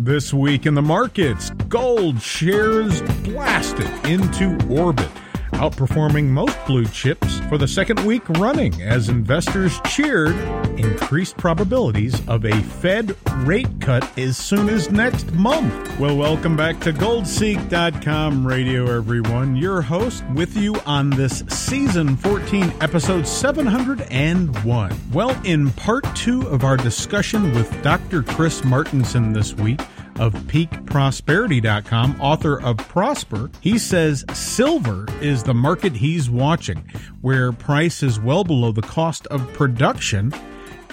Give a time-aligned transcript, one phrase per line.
[0.00, 5.10] This week in the markets, gold shares blasted into orbit,
[5.58, 10.36] outperforming most blue chips for the second week running as investors cheered
[10.78, 15.98] increased probabilities of a Fed rate cut as soon as next month.
[15.98, 19.56] Well, welcome back to goldseek.com radio everyone.
[19.56, 25.00] Your host with you on this season 14 episode 701.
[25.12, 28.22] Well, in part 2 of our discussion with Dr.
[28.22, 29.80] Chris Martenson this week,
[30.18, 36.84] of peakprosperity.com, author of Prosper, he says silver is the market he's watching,
[37.20, 40.32] where price is well below the cost of production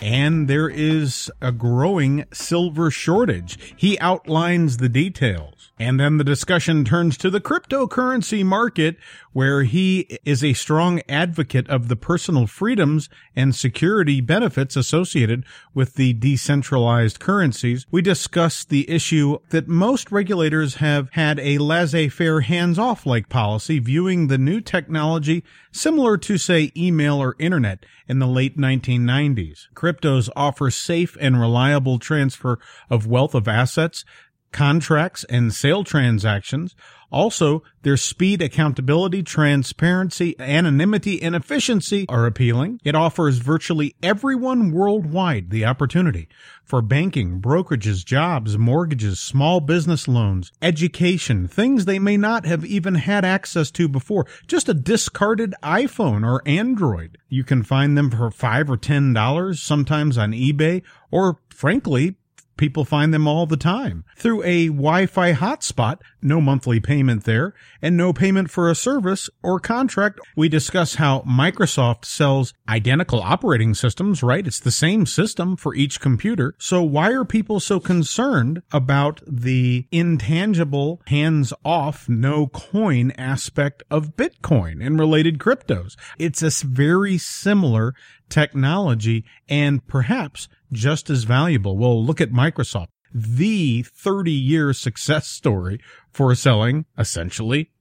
[0.01, 3.75] and there is a growing silver shortage.
[3.75, 5.71] He outlines the details.
[5.77, 8.95] And then the discussion turns to the cryptocurrency market,
[9.33, 15.95] where he is a strong advocate of the personal freedoms and security benefits associated with
[15.95, 17.85] the decentralized currencies.
[17.91, 24.27] We discuss the issue that most regulators have had a laissez-faire hands-off like policy, viewing
[24.27, 25.43] the new technology
[25.73, 29.67] similar to, say, email or internet in the late 1990s.
[29.85, 32.57] Cryptos offer safe and reliable transfer
[32.89, 34.03] of wealth of assets
[34.51, 36.75] contracts, and sale transactions.
[37.11, 42.79] Also, their speed, accountability, transparency, anonymity, and efficiency are appealing.
[42.83, 46.27] It offers virtually everyone worldwide the opportunity
[46.63, 52.95] for banking, brokerages, jobs, mortgages, small business loans, education, things they may not have even
[52.95, 54.25] had access to before.
[54.47, 57.17] Just a discarded iPhone or Android.
[57.29, 62.15] You can find them for five or ten dollars, sometimes on eBay, or frankly,
[62.57, 67.97] People find them all the time through a Wi-Fi hotspot, no monthly payment there, and
[67.97, 70.19] no payment for a service or contract.
[70.35, 74.47] We discuss how Microsoft sells identical operating systems, right?
[74.47, 76.55] It's the same system for each computer.
[76.57, 84.85] So why are people so concerned about the intangible, hands-off, no coin aspect of Bitcoin
[84.85, 85.95] and related cryptos?
[86.17, 87.93] It's a very similar
[88.29, 91.77] technology and perhaps just as valuable.
[91.77, 95.79] Well, look at Microsoft, the 30 year success story
[96.11, 97.71] for selling essentially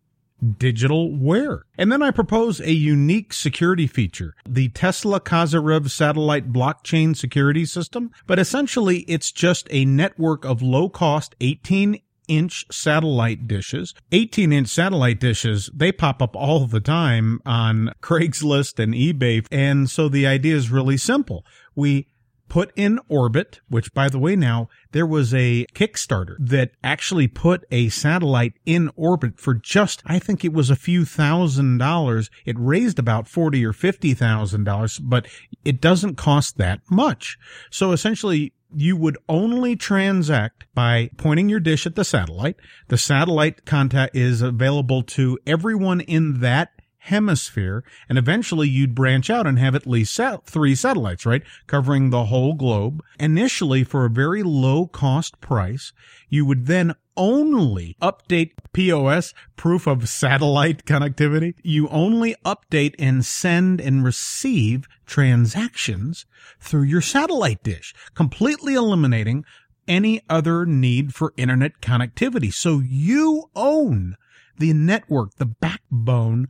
[0.58, 1.64] digital wear.
[1.78, 8.10] And then I propose a unique security feature, the Tesla Kazarev satellite blockchain security system.
[8.26, 13.94] But essentially, it's just a network of low cost 18 inch satellite dishes.
[14.12, 19.46] 18 inch satellite dishes, they pop up all the time on Craigslist and eBay.
[19.50, 21.44] And so the idea is really simple.
[21.74, 22.08] We
[22.48, 27.64] put in orbit, which by the way, now there was a Kickstarter that actually put
[27.70, 32.30] a satellite in orbit for just, I think it was a few thousand dollars.
[32.44, 35.26] It raised about 40 or $50,000, but
[35.64, 37.38] it doesn't cost that much.
[37.70, 42.56] So essentially, you would only transact by pointing your dish at the satellite.
[42.88, 46.70] The satellite contact is available to everyone in that
[47.04, 51.42] hemisphere, and eventually you'd branch out and have at least three satellites, right?
[51.66, 53.02] Covering the whole globe.
[53.20, 55.92] Initially, for a very low cost price,
[56.30, 61.54] you would then only update POS, proof of satellite connectivity.
[61.62, 66.24] You only update and send and receive transactions
[66.58, 69.44] through your satellite dish, completely eliminating
[69.86, 72.52] any other need for internet connectivity.
[72.52, 74.16] So you own
[74.58, 76.48] the network, the backbone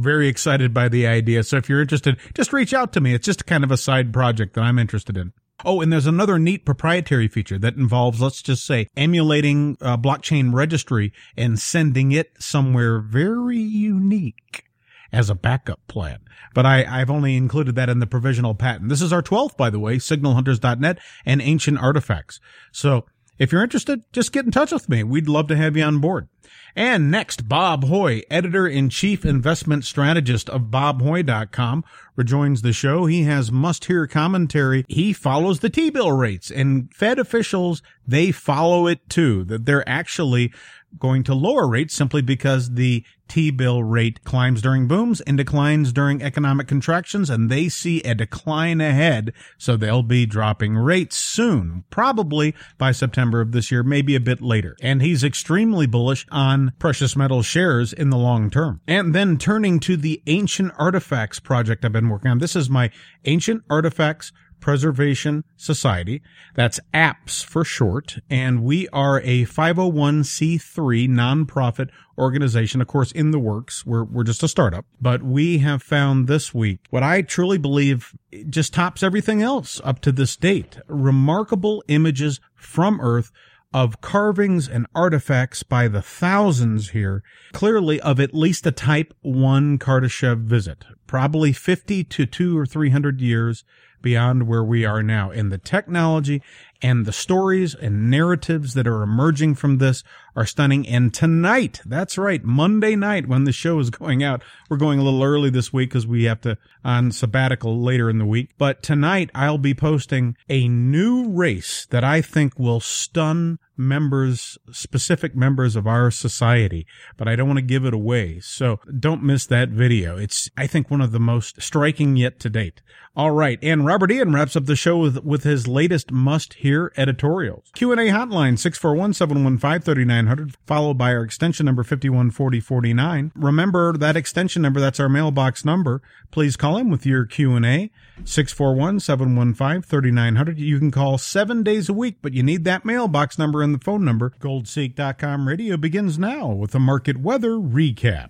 [0.00, 1.42] very excited by the idea.
[1.42, 3.14] So if you're interested, just reach out to me.
[3.14, 5.32] It's just kind of a side project that I'm interested in.
[5.64, 10.54] Oh, and there's another neat proprietary feature that involves, let's just say, emulating a blockchain
[10.54, 14.64] registry and sending it somewhere very unique
[15.12, 16.20] as a backup plan.
[16.54, 18.88] But I, I've only included that in the provisional patent.
[18.88, 22.40] This is our 12th, by the way, signalhunters.net and ancient artifacts.
[22.72, 23.04] So
[23.38, 25.02] if you're interested, just get in touch with me.
[25.02, 26.28] We'd love to have you on board.
[26.76, 31.84] And next, Bob Hoye, editor in chief investment strategist of bobhoy.com,
[32.16, 33.06] rejoins the show.
[33.06, 34.84] He has must hear commentary.
[34.88, 40.52] He follows the T-bill rates and Fed officials, they follow it too, that they're actually
[40.98, 46.20] going to lower rates simply because the T-bill rate climbs during booms and declines during
[46.20, 52.56] economic contractions, and they see a decline ahead, so they'll be dropping rates soon, probably
[52.76, 54.76] by September of this year, maybe a bit later.
[54.82, 58.80] And he's extremely bullish on precious metal shares in the long term.
[58.86, 62.38] And then turning to the Ancient Artifacts project I've been working on.
[62.38, 62.90] This is my
[63.24, 66.22] Ancient Artifacts Preservation Society.
[66.54, 68.18] That's APPS for short.
[68.28, 71.88] And we are a 501c3 nonprofit
[72.18, 73.84] organization, of course, in the works.
[73.84, 78.14] We're, we're just a startup, but we have found this week what I truly believe
[78.48, 80.78] just tops everything else up to this date.
[80.86, 83.32] Remarkable images from Earth
[83.72, 87.22] of carvings and artifacts by the thousands here,
[87.52, 93.20] clearly of at least a type 1 Kardashev visit, probably 50 to 2 or 300
[93.20, 93.64] years
[94.02, 95.30] beyond where we are now.
[95.30, 96.42] And the technology
[96.82, 100.02] and the stories and narratives that are emerging from this
[100.34, 100.86] are stunning.
[100.86, 105.02] And tonight, that's right, Monday night when the show is going out, we're going a
[105.02, 108.50] little early this week because we have to on sabbatical later in the week.
[108.56, 115.34] But tonight I'll be posting a new race that I think will stun members, specific
[115.34, 116.86] members of our society,
[117.16, 118.40] but I don't want to give it away.
[118.40, 120.16] So don't miss that video.
[120.16, 122.82] It's, I think, one of the most striking yet to date.
[123.16, 123.58] All right.
[123.60, 127.72] And Robert Ian wraps up the show with, with his latest must hear editorials.
[127.74, 133.32] Q&A hotline 641-715-3900 followed by our extension number 514049.
[133.34, 134.78] Remember that extension number.
[134.78, 136.02] That's our mailbox number.
[136.30, 137.90] Please call in with your Q&A
[138.22, 140.58] 641-715-3900.
[140.58, 143.84] You can call seven days a week, but you need that mailbox number and the
[143.84, 144.34] phone number.
[144.40, 148.28] Goldseek.com radio begins now with a market weather recap.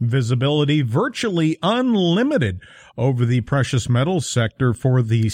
[0.00, 2.60] Visibility virtually unlimited
[2.96, 5.28] over the precious metals sector for the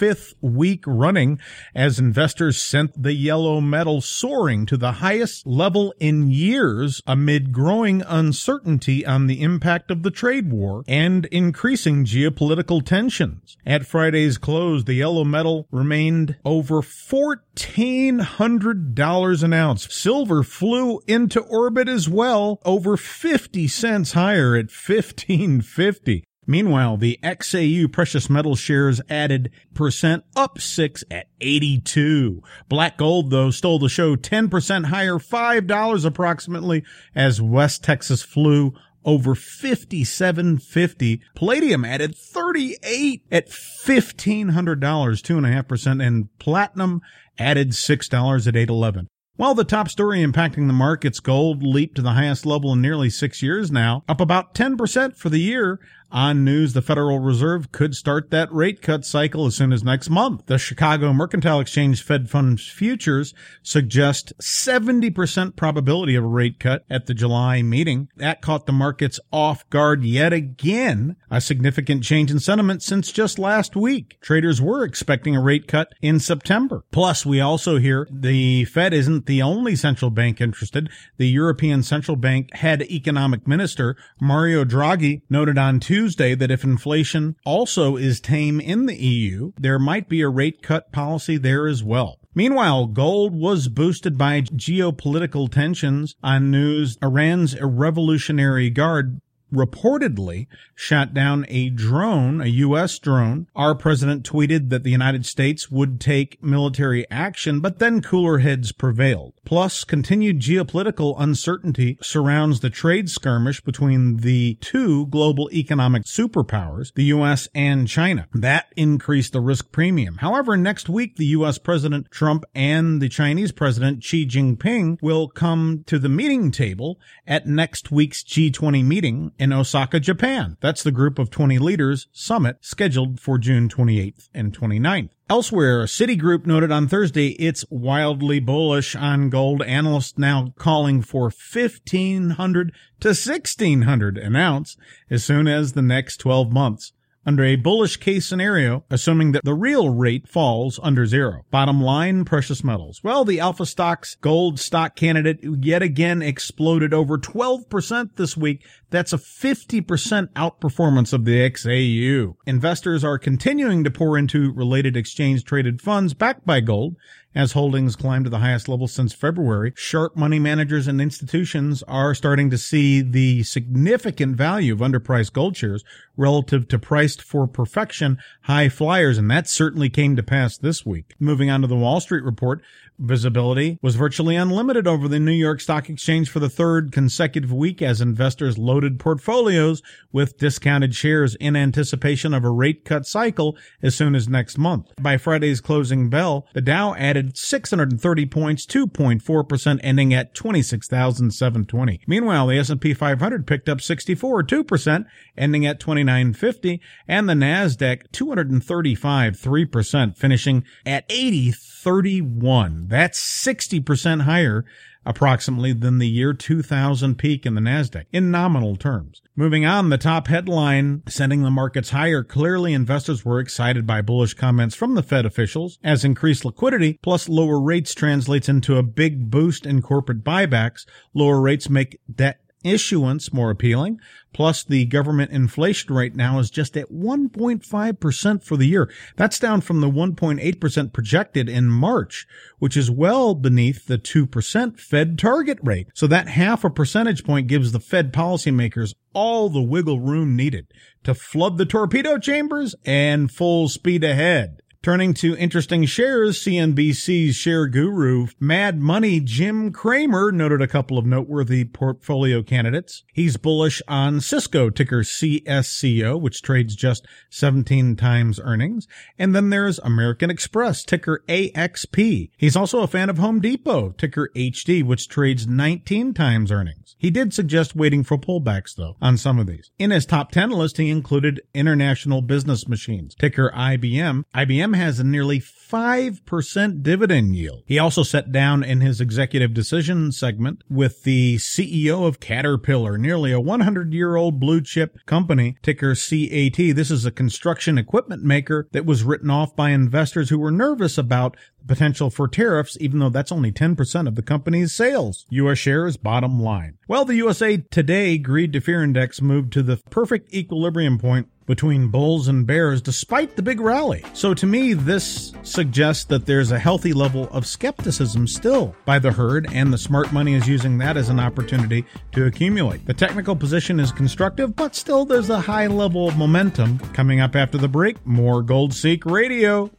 [0.00, 1.38] fifth week running
[1.74, 8.00] as investors sent the yellow metal soaring to the highest level in years amid growing
[8.06, 13.58] uncertainty on the impact of the trade war and increasing geopolitical tensions.
[13.66, 19.94] At Friday's close, the yellow metal remained over $1,400 an ounce.
[19.94, 26.24] Silver flew into orbit as well, over 50 cents higher at 1550.
[26.50, 32.42] Meanwhile, the XAU precious metal shares added percent up six at 82.
[32.68, 36.82] Black gold, though, stole the show 10% higher, $5 approximately,
[37.14, 38.74] as West Texas flew
[39.04, 41.22] over 5750.
[41.36, 47.00] Palladium added 38 at $1,500, 2.5%, and platinum
[47.38, 49.06] added $6 at 811.
[49.40, 53.08] Well, the top story impacting the markets, gold leaped to the highest level in nearly
[53.08, 55.80] six years now, up about 10% for the year
[56.12, 60.10] on news, the Federal Reserve could start that rate cut cycle as soon as next
[60.10, 60.46] month.
[60.46, 67.06] The Chicago Mercantile Exchange Fed Funds futures suggest 70% probability of a rate cut at
[67.06, 68.08] the July meeting.
[68.16, 73.38] That caught the markets off guard yet again, a significant change in sentiment since just
[73.38, 74.18] last week.
[74.20, 76.84] Traders were expecting a rate cut in September.
[76.90, 80.90] Plus, we also hear the Fed isn't the only central bank interested.
[81.18, 86.64] The European Central Bank head economic minister, Mario Draghi, noted on Tuesday Tuesday that if
[86.64, 91.66] inflation also is tame in the EU, there might be a rate cut policy there
[91.66, 92.18] as well.
[92.34, 99.20] Meanwhile, gold was boosted by geopolitical tensions on news Iran's Revolutionary Guard
[99.52, 102.98] reportedly shot down a drone, a U.S.
[102.98, 103.46] drone.
[103.54, 108.72] Our president tweeted that the United States would take military action, but then cooler heads
[108.72, 109.34] prevailed.
[109.44, 117.04] Plus, continued geopolitical uncertainty surrounds the trade skirmish between the two global economic superpowers, the
[117.04, 117.48] U.S.
[117.54, 118.28] and China.
[118.34, 120.18] That increased the risk premium.
[120.18, 121.58] However, next week, the U.S.
[121.58, 127.46] President Trump and the Chinese President Xi Jinping will come to the meeting table at
[127.46, 130.58] next week's G20 meeting in Osaka, Japan.
[130.60, 135.08] That's the group of 20 leaders summit scheduled for June 28th and 29th.
[135.30, 139.62] Elsewhere, a Citigroup noted on Thursday it's wildly bullish on gold.
[139.62, 144.76] Analysts now calling for 1500 to 1600 an ounce
[145.08, 146.92] as soon as the next 12 months
[147.26, 151.44] under a bullish case scenario, assuming that the real rate falls under zero.
[151.50, 153.00] Bottom line, precious metals.
[153.04, 158.64] Well, the Alpha Stocks gold stock candidate yet again exploded over 12% this week.
[158.90, 162.34] That's a 50% outperformance of the XAU.
[162.46, 166.96] Investors are continuing to pour into related exchange traded funds backed by gold
[167.34, 172.14] as holdings climb to the highest level since February, sharp money managers and institutions are
[172.14, 175.84] starting to see the significant value of underpriced gold shares
[176.20, 181.14] relative to priced for perfection high flyers, and that certainly came to pass this week.
[181.18, 182.62] Moving on to the Wall Street report,
[183.00, 187.80] visibility was virtually unlimited over the New York Stock Exchange for the third consecutive week
[187.80, 193.94] as investors loaded portfolios with discounted shares in anticipation of a rate cut cycle as
[193.94, 194.92] soon as next month.
[195.00, 202.00] By Friday's closing bell, the Dow added 630 points, 2.4%, ending at 26,720.
[202.06, 205.06] Meanwhile, the S&P 500 picked up 64, 2%,
[205.38, 212.88] ending at 2950, and the Nasdaq 235, 3%, finishing at 8031.
[212.88, 214.64] That's 60% higher
[215.06, 219.22] approximately than the year 2000 peak in the Nasdaq in nominal terms.
[219.34, 222.22] Moving on, the top headline sending the markets higher.
[222.22, 227.28] Clearly, investors were excited by bullish comments from the Fed officials as increased liquidity plus
[227.28, 230.84] lower rates translates into a big boost in corporate buybacks.
[231.14, 234.00] Lower rates make debt issuance more appealing.
[234.32, 238.90] Plus, the government inflation rate now is just at 1.5% for the year.
[239.16, 242.26] That's down from the 1.8% projected in March,
[242.58, 245.88] which is well beneath the 2% Fed target rate.
[245.94, 250.68] So that half a percentage point gives the Fed policymakers all the wiggle room needed
[251.02, 254.60] to flood the torpedo chambers and full speed ahead.
[254.82, 261.04] Turning to interesting shares, CNBC's share guru, Mad Money Jim Cramer, noted a couple of
[261.04, 263.04] noteworthy portfolio candidates.
[263.12, 268.88] He's bullish on Cisco, ticker CSCO, which trades just 17 times earnings.
[269.18, 272.30] And then there's American Express, ticker AXP.
[272.38, 276.96] He's also a fan of Home Depot, ticker HD, which trades 19 times earnings.
[276.96, 279.70] He did suggest waiting for pullbacks, though, on some of these.
[279.78, 284.24] In his top 10 list, he included International Business Machines, ticker IBM.
[284.34, 287.62] IBM has a nearly 5% dividend yield.
[287.64, 293.30] He also sat down in his executive decision segment with the CEO of Caterpillar, nearly
[293.30, 296.56] a 100 year old blue chip company, ticker CAT.
[296.56, 300.98] This is a construction equipment maker that was written off by investors who were nervous
[300.98, 305.26] about the potential for tariffs, even though that's only 10% of the company's sales.
[305.30, 305.58] U.S.
[305.58, 306.78] shares bottom line.
[306.88, 311.88] Well, the USA Today Greed to Fear Index moved to the perfect equilibrium point between
[311.88, 314.04] bulls and bears despite the big rally.
[314.12, 319.10] So to me, this suggests that there's a healthy level of skepticism still by the
[319.10, 322.86] herd, and the smart money is using that as an opportunity to accumulate.
[322.86, 326.78] The technical position is constructive, but still there's a high level of momentum.
[326.92, 329.72] Coming up after the break, more Gold Seek Radio.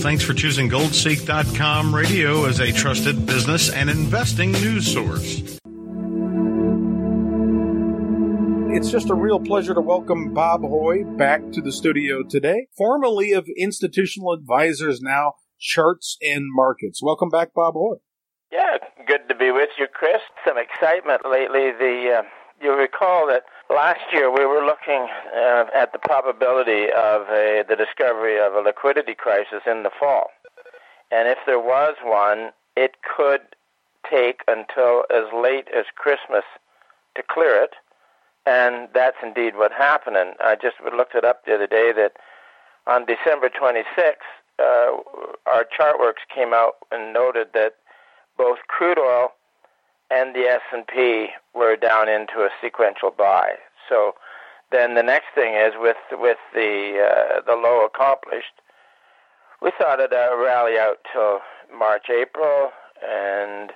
[0.00, 5.60] Thanks for choosing goldseek.com radio as a trusted business and investing news source.
[8.74, 13.30] It's just a real pleasure to welcome Bob Hoye back to the studio today, formerly
[13.30, 17.00] of Institutional Advisors, now Charts and Markets.
[17.00, 18.00] Welcome back, Bob Hoye.
[18.50, 20.18] Yeah, good to be with you, Chris.
[20.44, 21.70] Some excitement lately.
[21.70, 22.22] The uh,
[22.60, 27.76] you recall that last year we were looking uh, at the probability of a, the
[27.76, 30.30] discovery of a liquidity crisis in the fall,
[31.12, 33.42] and if there was one, it could
[34.10, 36.42] take until as late as Christmas
[37.14, 37.70] to clear it
[38.46, 40.16] and that's indeed what happened.
[40.16, 42.12] And I just looked it up the other day that
[42.86, 44.14] on December 26th,
[44.58, 44.96] uh,
[45.46, 47.74] our ChartWorks came out and noted that
[48.36, 49.32] both crude oil
[50.10, 53.54] and the S&P were down into a sequential buy.
[53.88, 54.14] So
[54.70, 58.60] then the next thing is with with the uh, the low accomplished,
[59.62, 61.40] we thought it'd uh, rally out till
[61.76, 62.70] March, April,
[63.06, 63.72] and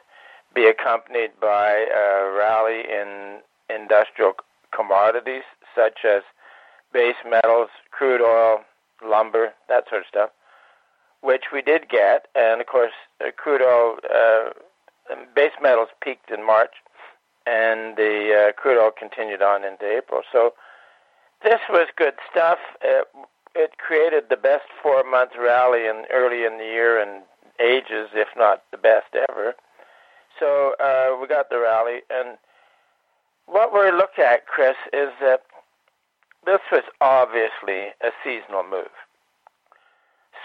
[0.55, 4.35] be accompanied by a rally in industrial
[4.75, 5.45] commodities
[5.75, 6.23] such as
[6.93, 8.61] base metals, crude oil,
[9.05, 10.31] lumber, that sort of stuff,
[11.21, 12.29] which we did get.
[12.35, 14.51] And of course, uh, crude oil, uh,
[15.35, 16.75] base metals peaked in March,
[17.47, 20.23] and the uh, crude oil continued on into April.
[20.31, 20.55] So
[21.43, 22.59] this was good stuff.
[22.83, 23.07] It,
[23.55, 27.23] it created the best four month rally in early in the year in
[27.61, 29.55] ages, if not the best ever.
[30.39, 32.39] So uh, we got the rally, and
[33.49, 35.43] what we look at, Chris, is that
[36.45, 38.93] this was obviously a seasonal move.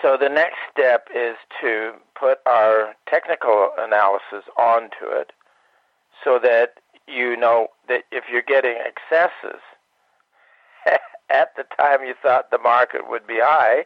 [0.01, 5.31] So the next step is to put our technical analysis onto it
[6.23, 6.73] so that
[7.07, 9.61] you know that if you're getting excesses
[11.29, 13.85] at the time you thought the market would be high,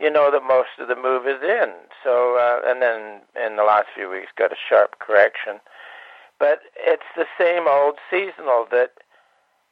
[0.00, 1.72] you know that most of the move is in.
[2.02, 5.60] So, uh, and then in the last few weeks, got a sharp correction.
[6.40, 8.92] But it's the same old seasonal that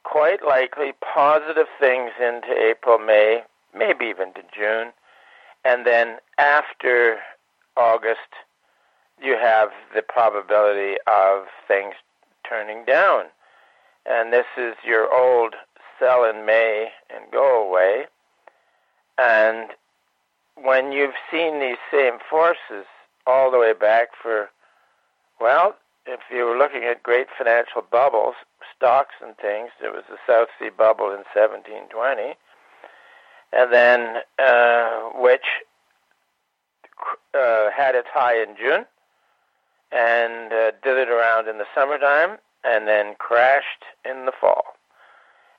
[0.05, 3.43] quite likely positive things into April, May,
[3.75, 4.93] maybe even to June.
[5.65, 7.19] And then after
[7.77, 8.21] August,
[9.21, 11.95] you have the probability of things
[12.49, 13.25] turning down.
[14.07, 15.55] And this is your old
[15.99, 18.05] sell in May and go away.
[19.17, 19.71] And
[20.55, 22.87] when you've seen these same forces
[23.27, 24.51] all the way back for,
[25.41, 25.75] well,
[26.09, 28.35] if you were looking at great financial bubbles,
[28.75, 32.35] stocks and things, there was the South Sea bubble in 1720,
[33.53, 35.45] and then uh, which
[37.35, 38.85] uh, had its high in June
[39.93, 44.65] and uh, did it around in the summertime and then crashed in the fall.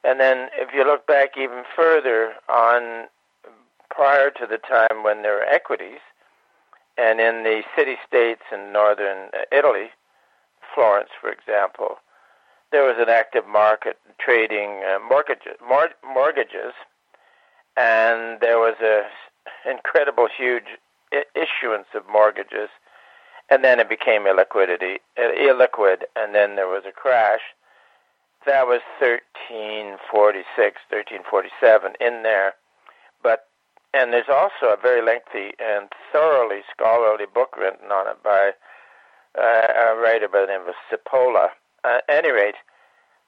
[0.03, 3.07] And then if you look back even further on
[3.89, 5.99] prior to the time when there were equities,
[6.97, 9.89] And in the city states in northern uh, Italy,
[10.73, 11.97] Florence, for example,
[12.71, 16.73] there was an active market trading uh, mortgages, mor- mortgages,
[17.75, 19.03] and there was a
[19.69, 20.77] incredible, huge
[21.11, 22.69] I- issuance of mortgages,
[23.49, 27.41] and then it became illiquidity, uh, illiquid, and then there was a crash.
[28.45, 30.47] That was 1346,
[30.89, 32.53] 1347 in there,
[33.23, 33.47] but
[33.93, 38.51] and there's also a very lengthy and thoroughly scholarly book written on it by
[39.37, 41.49] uh, a writer by the name of Cipolla.
[41.83, 42.55] At any rate,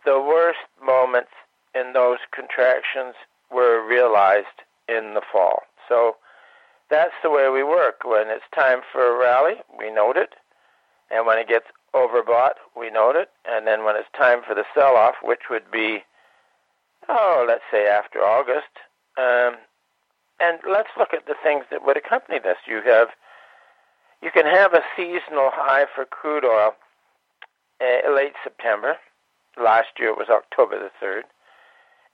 [0.06, 1.32] the worst moments
[1.74, 3.16] in those contractions
[3.52, 4.48] were realized
[4.88, 5.64] in the fall.
[5.88, 6.18] So
[6.90, 8.04] that's the way we work.
[8.04, 10.36] When it's time for a rally, we note it.
[11.10, 13.30] And when it gets overbought, we note it.
[13.46, 16.04] And then when it's time for the sell off, which would be,
[17.10, 18.72] oh, let's say after August,
[19.18, 19.56] um,
[20.40, 22.58] and let's look at the things that would accompany this.
[22.68, 23.10] You have,
[24.22, 26.74] you can have a seasonal high for crude oil
[27.82, 28.98] uh, late September.
[29.62, 31.26] Last year it was October the third.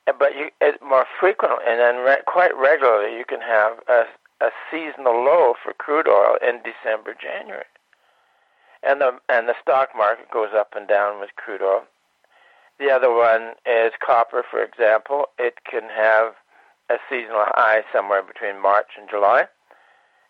[0.06, 0.50] But you,
[0.82, 4.06] more frequently and then re- quite regularly, you can have a,
[4.40, 7.66] a seasonal low for crude oil in December, January,
[8.84, 11.84] and the and the stock market goes up and down with crude oil.
[12.80, 15.26] The other one is copper, for example.
[15.38, 16.36] It can have
[16.90, 19.48] a seasonal high somewhere between March and July,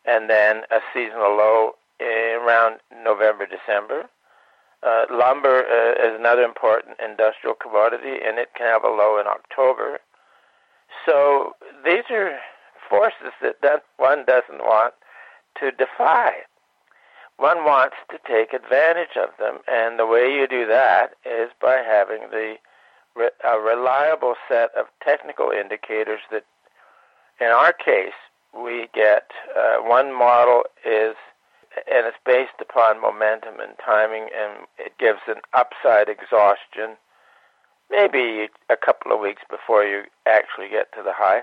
[0.08, 4.10] and then a seasonal low around November, December.
[4.84, 9.28] Uh, lumber uh, is another important industrial commodity, and it can have a low in
[9.28, 10.00] October.
[11.06, 12.38] So these are
[12.90, 14.94] forces that, one doesn't want
[15.60, 16.32] to defy.
[17.38, 21.84] One wants to take advantage of them, and the way you do that is by
[21.86, 22.56] having the
[23.44, 26.46] a reliable set of technical indicators that,
[27.42, 28.14] in our case,
[28.64, 29.32] we get.
[29.58, 31.16] Uh, one model is,
[31.92, 36.98] and it's based upon momentum and timing, and it gives an upside exhaustion,
[37.90, 41.42] maybe a couple of weeks before you actually get to the high.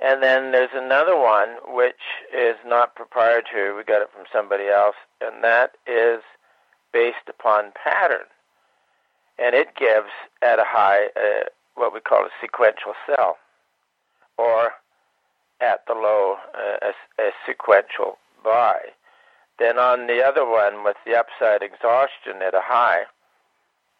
[0.00, 3.76] And then there's another one which is not proprietary.
[3.76, 6.22] We got it from somebody else, and that is
[6.92, 8.26] based upon pattern
[9.38, 10.10] and it gives
[10.42, 13.38] at a high uh, what we call a sequential sell,
[14.36, 14.72] or
[15.60, 18.78] at the low uh, a, a sequential buy.
[19.58, 23.04] Then on the other one with the upside exhaustion at a high,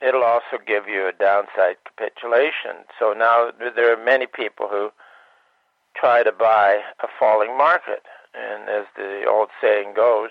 [0.00, 2.86] it'll also give you a downside capitulation.
[2.98, 4.90] So now there are many people who
[5.96, 8.02] try to buy a falling market,
[8.34, 10.30] and as the old saying goes,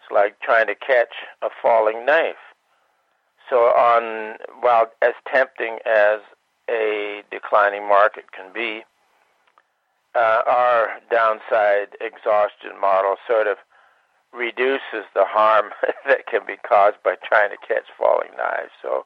[0.00, 2.36] it's like trying to catch a falling knife.
[3.50, 6.20] So on while as tempting as
[6.68, 8.84] a declining market can be,
[10.16, 13.58] uh, our downside exhaustion model sort of
[14.32, 15.70] reduces the harm
[16.06, 18.72] that can be caused by trying to catch falling knives.
[18.80, 19.04] So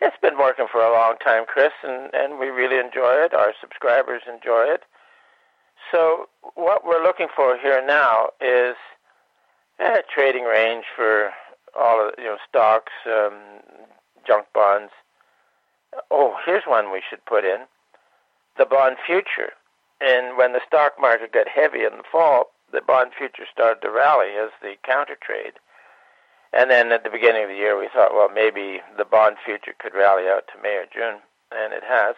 [0.00, 3.34] it's been working for a long time, Chris, and, and we really enjoy it.
[3.34, 4.82] Our subscribers enjoy it.
[5.90, 8.76] So what we're looking for here now is
[9.80, 11.30] a trading range for
[11.78, 13.32] all of you know stocks, um,
[14.26, 14.92] junk bonds.
[16.10, 17.60] Oh, here's one we should put in:
[18.58, 19.52] the bond future.
[20.00, 23.90] And when the stock market got heavy in the fall, the bond future started to
[23.90, 25.54] rally as the counter trade.
[26.52, 29.74] And then at the beginning of the year, we thought, well, maybe the bond future
[29.78, 31.20] could rally out to May or June,
[31.52, 32.14] and it has.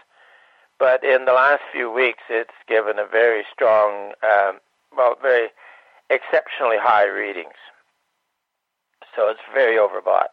[0.79, 4.61] But in the last few weeks, it's given a very strong, um,
[4.97, 5.49] well, very
[6.11, 7.55] exceptionally high readings
[9.15, 10.33] so it's very overbought.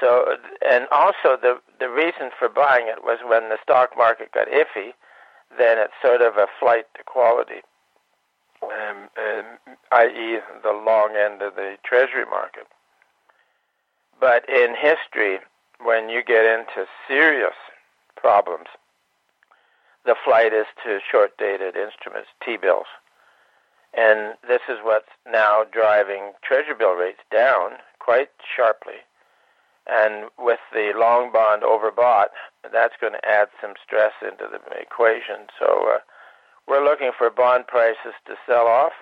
[0.00, 0.36] So,
[0.68, 4.92] and also the the reason for buying it was when the stock market got iffy,
[5.58, 7.62] then it's sort of a flight to quality,
[8.62, 12.66] um, um, i.e., the long end of the treasury market.
[14.20, 15.38] But in history,
[15.82, 17.54] when you get into serious
[18.16, 18.68] problems,
[20.04, 22.86] the flight is to short dated instruments, T bills.
[23.96, 29.04] And this is what's now driving treasury bill rates down quite sharply.
[29.86, 31.83] And with the long bond overbought,
[32.74, 35.46] that's going to add some stress into the equation.
[35.58, 35.98] So uh,
[36.66, 38.92] we're looking for bond prices to sell off,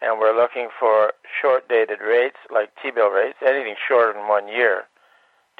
[0.00, 4.48] and we're looking for short dated rates, like T bill rates, anything shorter than one
[4.48, 4.84] year,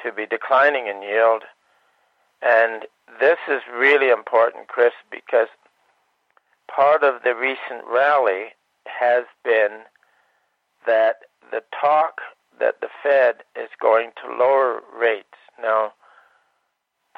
[0.03, 1.43] to be declining in yield.
[2.41, 2.83] And
[3.19, 5.49] this is really important, Chris, because
[6.73, 9.81] part of the recent rally has been
[10.85, 11.17] that
[11.51, 12.21] the talk
[12.59, 15.37] that the Fed is going to lower rates.
[15.61, 15.93] Now,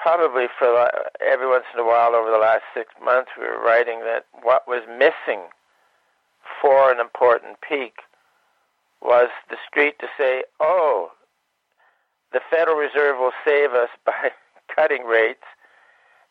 [0.02, 0.90] probably for
[1.22, 4.68] every once in a while over the last six months, we were writing that what
[4.68, 5.46] was missing
[6.62, 8.00] for an important peak
[9.02, 11.12] was the street to say, oh,
[12.34, 14.32] the Federal Reserve will save us by
[14.76, 15.46] cutting rates,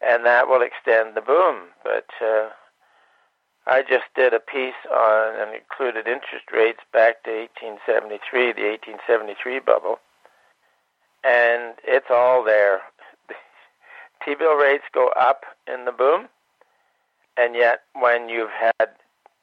[0.00, 1.68] and that will extend the boom.
[1.84, 2.48] But uh,
[3.66, 9.60] I just did a piece on and included interest rates back to 1873, the 1873
[9.60, 9.98] bubble,
[11.22, 12.80] and it's all there.
[14.24, 16.28] T-bill rates go up in the boom,
[17.36, 18.88] and yet when you've had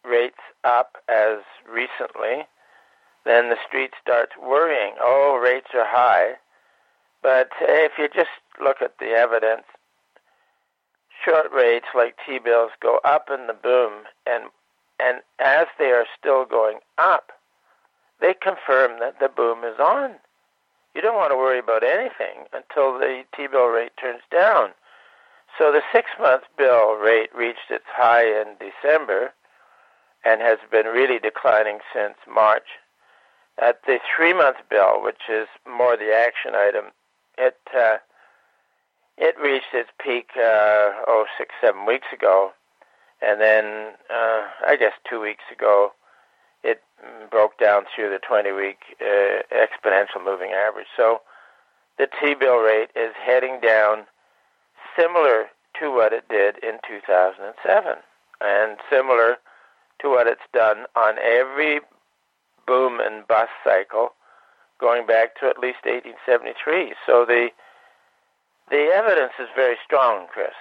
[0.04, 2.46] rates up as recently,
[3.26, 4.94] then the street starts worrying.
[5.02, 6.34] Oh, rates are high.
[7.22, 8.30] But if you just
[8.64, 9.64] look at the evidence,
[11.26, 14.46] short rates like T-bills go up in the boom, and
[15.00, 17.32] and as they are still going up,
[18.20, 20.16] they confirm that the boom is on.
[20.98, 24.72] You don't want to worry about anything until the T-bill rate turns down.
[25.56, 29.32] So the six-month bill rate reached its high in December
[30.26, 32.66] and has been really declining since March.
[33.62, 36.86] At the three-month bill, which is more the action item,
[37.38, 37.98] it uh,
[39.20, 42.54] it reached its peak uh, oh six seven weeks ago,
[43.22, 45.92] and then uh, I guess two weeks ago,
[47.30, 50.88] broke down through the 20-week uh, exponential moving average.
[50.96, 51.22] So
[51.98, 54.06] the T-bill rate is heading down,
[54.98, 55.48] similar
[55.80, 57.96] to what it did in 2007,
[58.42, 59.38] and similar
[60.02, 61.82] to what it's done on every
[62.66, 64.10] boom and bust cycle
[64.80, 66.94] going back to at least 1873.
[67.06, 67.50] So the
[68.70, 70.52] the evidence is very strong, Chris.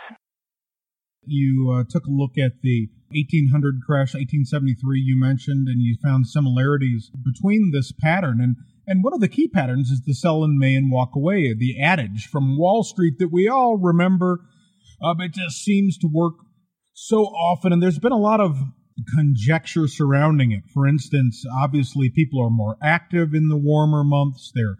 [1.26, 6.26] You uh, took a look at the 1800 crash, 1873 you mentioned, and you found
[6.26, 8.40] similarities between this pattern.
[8.40, 11.54] And, and one of the key patterns is the sell in May and walk away,
[11.54, 14.40] the adage from Wall Street that we all remember.
[15.02, 16.34] Um, it just seems to work
[16.94, 18.58] so often, and there's been a lot of
[19.14, 20.62] conjecture surrounding it.
[20.72, 24.50] For instance, obviously, people are more active in the warmer months.
[24.54, 24.76] They're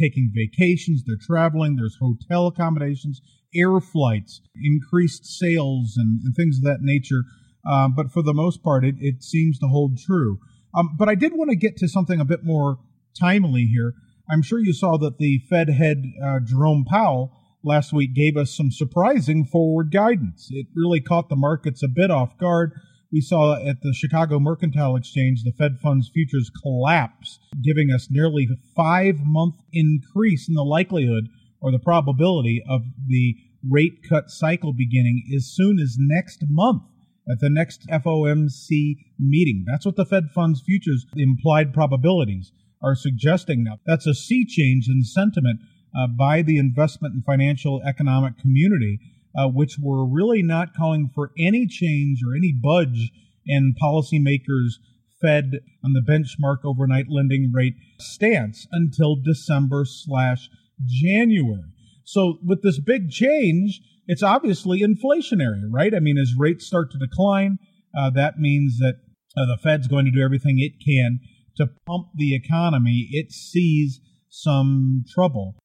[0.00, 3.20] taking vacations, they're traveling, there's hotel accommodations,
[3.54, 7.22] air flights, increased sales, and, and things of that nature.
[7.68, 10.38] Um, but for the most part, it, it seems to hold true.
[10.74, 12.78] Um, but I did want to get to something a bit more
[13.18, 13.94] timely here.
[14.30, 17.32] I'm sure you saw that the Fed head, uh, Jerome Powell,
[17.64, 20.48] last week gave us some surprising forward guidance.
[20.50, 22.72] It really caught the markets a bit off guard
[23.10, 28.44] we saw at the Chicago Mercantile Exchange the Fed funds futures collapse, giving us nearly
[28.44, 31.28] a five month increase in the likelihood
[31.60, 33.36] or the probability of the
[33.68, 36.82] rate cut cycle beginning as soon as next month
[37.30, 39.64] at the next FOMC meeting.
[39.66, 43.78] That's what the Fed funds futures implied probabilities are suggesting now.
[43.86, 45.60] That's a sea change in sentiment
[45.98, 49.00] uh, by the investment and financial economic community
[49.36, 53.10] uh, which were really not calling for any change or any budge
[53.46, 54.74] in policymakers'
[55.20, 60.48] Fed on the benchmark overnight lending rate stance until December slash
[60.86, 61.72] January.
[62.04, 65.94] So with this big change, it's obviously inflationary, right?
[65.94, 67.58] I mean, as rates start to decline,
[67.96, 68.94] uh, that means that
[69.36, 71.20] uh, the Fed's going to do everything it can
[71.56, 73.08] to pump the economy.
[73.10, 75.56] It sees some trouble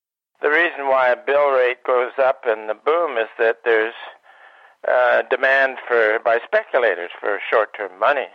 [0.44, 3.96] the reason why a bill rate goes up in the boom is that there's
[4.86, 8.28] uh, demand for by speculators for short-term money,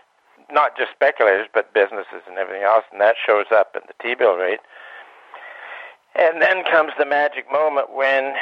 [0.51, 4.37] not just speculators, but businesses and everything else, and that shows up in the T-bill
[4.37, 4.61] rate.
[6.19, 8.35] And then comes the magic moment when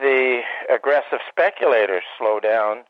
[0.00, 0.40] the
[0.72, 2.84] aggressive speculators slow down,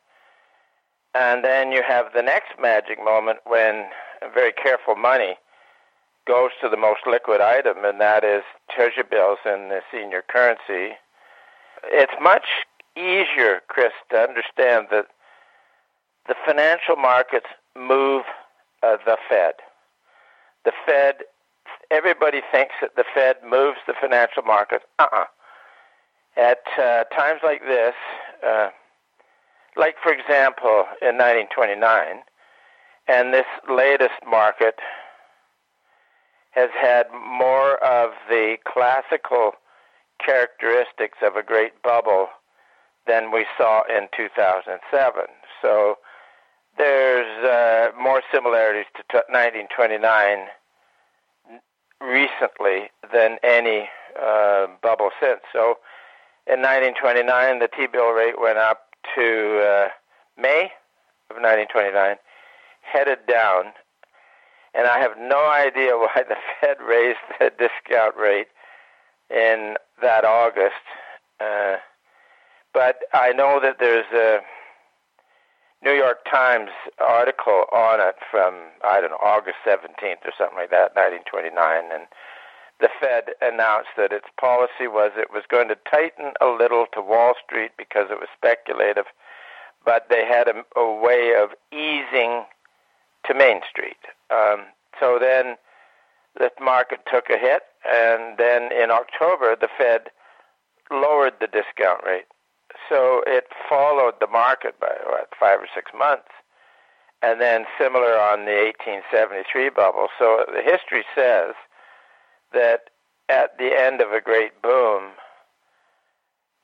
[1.14, 3.87] and then you have the next magic moment when
[4.33, 5.37] very careful money
[6.27, 10.94] goes to the most liquid item, and that is treasury bills and the senior currency.
[11.85, 12.46] It's much
[12.96, 15.07] easier, Chris, to understand that
[16.29, 17.46] the financial markets
[17.77, 18.24] move
[18.83, 19.55] uh, the Fed.
[20.64, 21.14] The Fed,
[21.90, 24.85] everybody thinks that the Fed moves the financial markets.
[24.98, 25.24] Uh-uh.
[26.37, 27.94] At uh, times like this,
[28.46, 28.68] uh,
[29.77, 32.22] like for example in 1929,
[33.09, 34.77] and this latest market
[36.51, 39.53] has had more of the classical
[40.24, 42.29] characteristics of a great bubble
[43.07, 45.22] than we saw in 2007.
[45.62, 45.98] So
[46.77, 50.46] there's uh, more similarities to t- 1929
[52.00, 53.88] recently than any
[54.20, 55.40] uh, bubble since.
[55.52, 55.78] So
[56.46, 59.88] in 1929, the T-bill rate went up to uh,
[60.37, 60.70] May
[61.30, 62.16] of 1929,
[62.82, 63.72] headed down
[64.74, 68.48] and I have no idea why the Fed raised the discount rate
[69.30, 70.84] in that August.
[71.40, 71.76] Uh,
[72.72, 74.38] but I know that there's a
[75.82, 80.70] New York Times article on it from I don't know August 17th or something like
[80.70, 81.54] that, 1929,
[81.92, 82.06] and
[82.80, 87.00] the Fed announced that its policy was it was going to tighten a little to
[87.00, 89.06] Wall Street because it was speculative,
[89.84, 92.44] but they had a, a way of easing
[93.26, 93.98] to Main Street.
[94.30, 94.66] Um,
[94.98, 95.56] so then
[96.36, 100.10] the market took a hit, and then in October the Fed
[100.90, 102.26] lowered the discount rate.
[102.88, 106.29] So it followed the market by what, five or six months,
[107.22, 110.09] and then similar on the 1873 bubble.
[110.18, 111.55] So the history says
[112.53, 112.90] that
[113.29, 115.12] at the end of a great boom,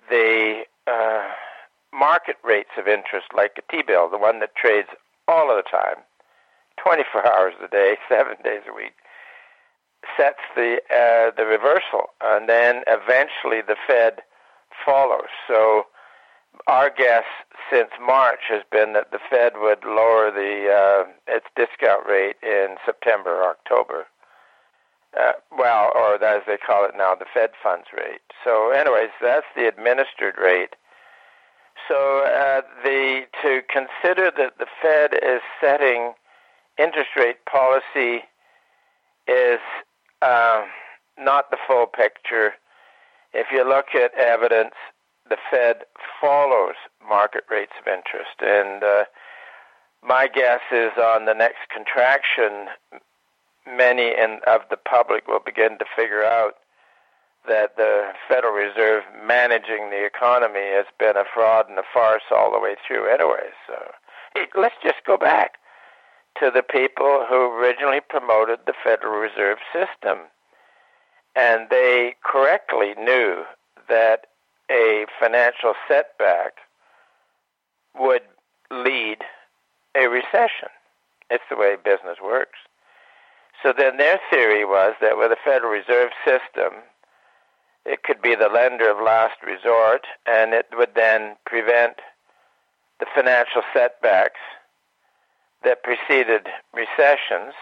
[0.08, 1.28] the uh,
[1.92, 4.88] market rates of interest, like a T-bill, the one that trades
[5.28, 6.02] all of the time,
[6.82, 8.94] 24 hours a day, seven days a week,
[10.16, 14.20] sets the uh, the reversal, and then eventually the Fed
[14.84, 15.32] follows.
[15.48, 15.86] So
[16.66, 17.24] our guess
[17.70, 22.76] since March has been that the Fed would lower the uh, its discount rate in
[22.84, 24.06] September or October
[25.18, 28.20] uh, well, or as they call it now, the Fed funds rate.
[28.42, 30.74] So, anyways, that's the administered rate.
[31.88, 36.14] So, uh, the to consider that the Fed is setting
[36.78, 38.24] interest rate policy
[39.28, 39.60] is
[40.22, 40.64] uh,
[41.18, 42.54] not the full picture.
[43.32, 44.74] If you look at evidence,
[45.28, 45.84] the Fed
[46.20, 46.74] follows
[47.06, 49.04] market rates of interest, and uh,
[50.02, 52.68] my guess is on the next contraction,
[53.66, 56.54] many in, of the public will begin to figure out
[57.46, 62.52] that the Federal Reserve managing the economy has been a fraud and a farce all
[62.52, 63.48] the way through anyway.
[63.66, 63.90] So
[64.56, 65.54] let's just go back
[66.40, 70.26] to the people who originally promoted the Federal Reserve System.
[71.36, 73.44] And they correctly knew
[73.88, 74.26] that
[74.70, 76.54] a financial setback
[77.98, 78.22] would
[78.70, 79.18] lead
[79.96, 80.68] a recession.
[81.30, 82.58] It's the way business works.
[83.62, 86.82] So then their theory was that with a Federal Reserve System,
[87.86, 92.00] it could be the lender of last resort, and it would then prevent
[93.00, 94.40] the financial setbacks
[95.64, 97.54] that preceded recessions,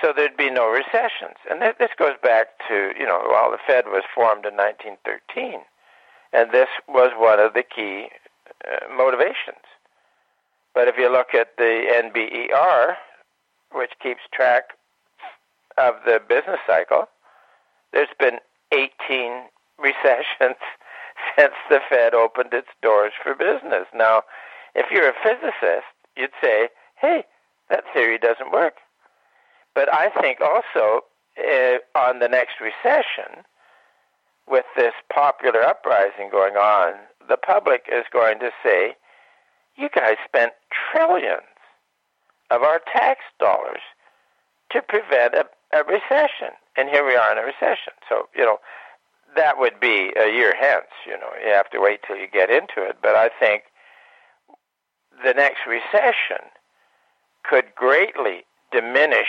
[0.00, 1.36] so there'd be no recessions.
[1.50, 5.60] And this goes back to, you know, well, the Fed was formed in 1913,
[6.32, 8.08] and this was one of the key
[8.66, 9.64] uh, motivations.
[10.74, 12.96] But if you look at the NBER,
[13.72, 14.64] which keeps track
[15.78, 17.08] of the business cycle,
[17.92, 18.38] there's been
[18.72, 18.88] 18
[19.78, 20.56] recessions
[21.36, 23.86] since the Fed opened its doors for business.
[23.94, 24.22] Now,
[24.74, 27.24] if you're a physicist, you'd say, hey,
[27.68, 28.74] that theory doesn't work.
[29.74, 31.04] But I think also
[31.38, 33.44] uh, on the next recession,
[34.48, 36.94] with this popular uprising going on,
[37.28, 38.94] the public is going to say,
[39.76, 40.52] you guys spent
[40.92, 41.42] trillions
[42.50, 43.80] of our tax dollars
[44.70, 46.54] to prevent a, a recession.
[46.76, 47.92] And here we are in a recession.
[48.08, 48.58] So, you know,
[49.36, 50.92] that would be a year hence.
[51.06, 52.98] You know, you have to wait till you get into it.
[53.02, 53.64] But I think
[55.24, 56.44] the next recession
[57.42, 59.28] could greatly diminish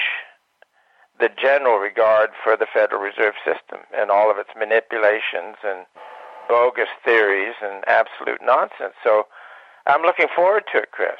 [1.19, 5.85] the general regard for the Federal Reserve System and all of its manipulations and
[6.49, 8.93] bogus theories and absolute nonsense.
[9.03, 9.23] So
[9.87, 11.19] I'm looking forward to it, Chris.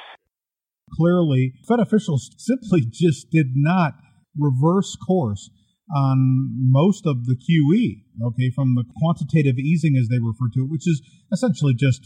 [0.98, 3.94] Clearly, Fed officials simply just did not
[4.38, 5.50] reverse course
[5.96, 10.72] on most of the QE, okay, from the quantitative easing as they refer to it,
[10.72, 11.02] which is
[11.32, 12.02] essentially just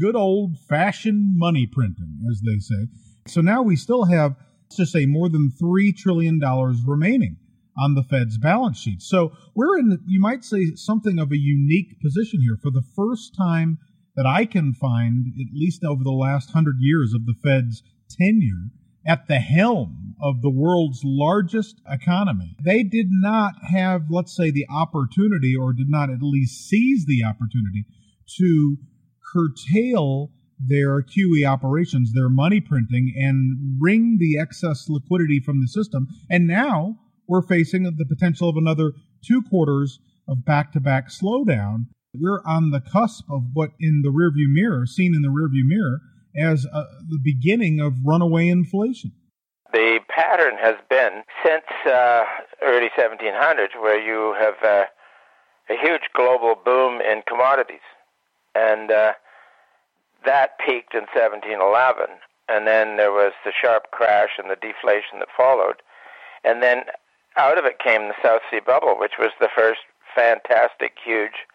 [0.00, 2.88] good old fashioned money printing, as they say.
[3.26, 4.36] So now we still have,
[4.76, 6.40] let's say, more than $3 trillion
[6.86, 7.36] remaining
[7.78, 9.02] on the Fed's balance sheet.
[9.02, 12.58] So we're in, you might say, something of a unique position here.
[12.60, 13.78] For the first time
[14.16, 18.70] that I can find, at least over the last hundred years of the Fed's tenure,
[19.06, 22.56] at the helm of the world's largest economy.
[22.62, 27.24] They did not have, let's say, the opportunity or did not at least seize the
[27.24, 27.86] opportunity
[28.38, 28.76] to
[29.32, 36.08] curtail their QE operations, their money printing, and wring the excess liquidity from the system.
[36.30, 36.96] And now
[37.28, 38.92] we're facing the potential of another
[39.24, 41.86] two quarters of back to back slowdown.
[42.14, 46.00] We're on the cusp of what in the rearview mirror, seen in the rearview mirror,
[46.36, 49.12] as uh, the beginning of runaway inflation.
[49.72, 52.24] The pattern has been since uh,
[52.62, 54.84] early 1700s where you have uh,
[55.68, 57.84] a huge global boom in commodities.
[58.54, 59.12] And uh,
[60.24, 62.06] that peaked in 1711.
[62.48, 65.82] And then there was the sharp crash and the deflation that followed.
[66.44, 66.84] And then
[67.36, 69.80] out of it came the South Sea bubble, which was the first
[70.14, 71.46] fantastic, huge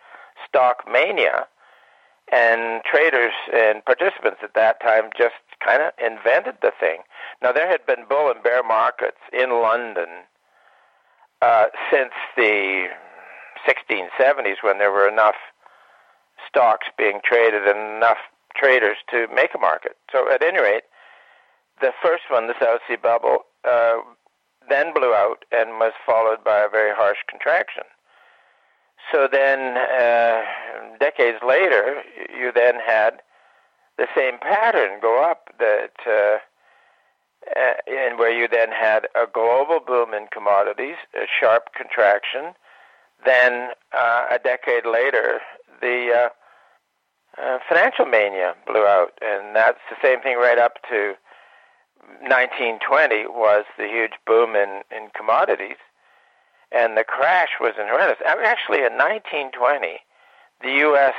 [0.48, 1.48] stock mania
[2.32, 7.00] And traders and participants at that time just kind of invented the thing.
[7.42, 10.08] Now, there had been bull and bear markets in London
[11.42, 12.88] uh, since the
[13.68, 15.36] 1670s when there were enough
[16.48, 18.18] stocks being traded and enough
[18.56, 19.98] traders to make a market.
[20.12, 20.84] So, at any rate,
[21.82, 23.98] the first one, the South Sea bubble, uh,
[24.70, 27.84] then blew out and was followed by a very harsh contraction.
[29.12, 30.42] So then, uh,
[31.00, 33.22] decades later, you then had
[33.98, 36.38] the same pattern go up that, uh,
[37.56, 42.54] uh, and where you then had a global boom in commodities, a sharp contraction.
[43.26, 45.42] Then uh, a decade later,
[45.82, 46.32] the
[47.42, 51.16] uh, financial mania blew out, and that's the same thing right up to
[52.22, 55.78] 1920 was the huge boom in, in commodities,
[56.72, 58.20] and the crash was horrendous.
[58.26, 60.00] Actually, in 1920,
[60.62, 61.16] the U.S.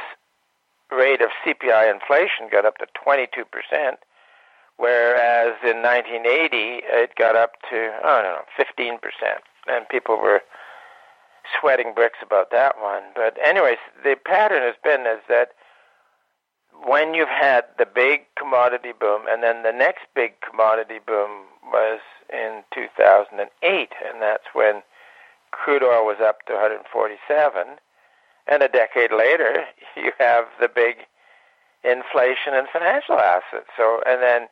[0.91, 3.99] rate of CPI inflation got up to 22 percent,
[4.77, 10.43] whereas in 1980 it got up to I don't know 15 percent, and people were
[11.61, 13.03] sweating bricks about that one.
[13.15, 15.51] But anyways, the pattern has been is that
[16.83, 22.01] when you've had the big commodity boom, and then the next big commodity boom was
[22.33, 24.83] in 2008, and that's when
[25.51, 27.67] crude oil was up to 147,
[28.47, 29.65] and a decade later
[29.97, 31.07] you have the big
[31.85, 33.69] inflation in financial assets.
[33.77, 34.49] So, and then,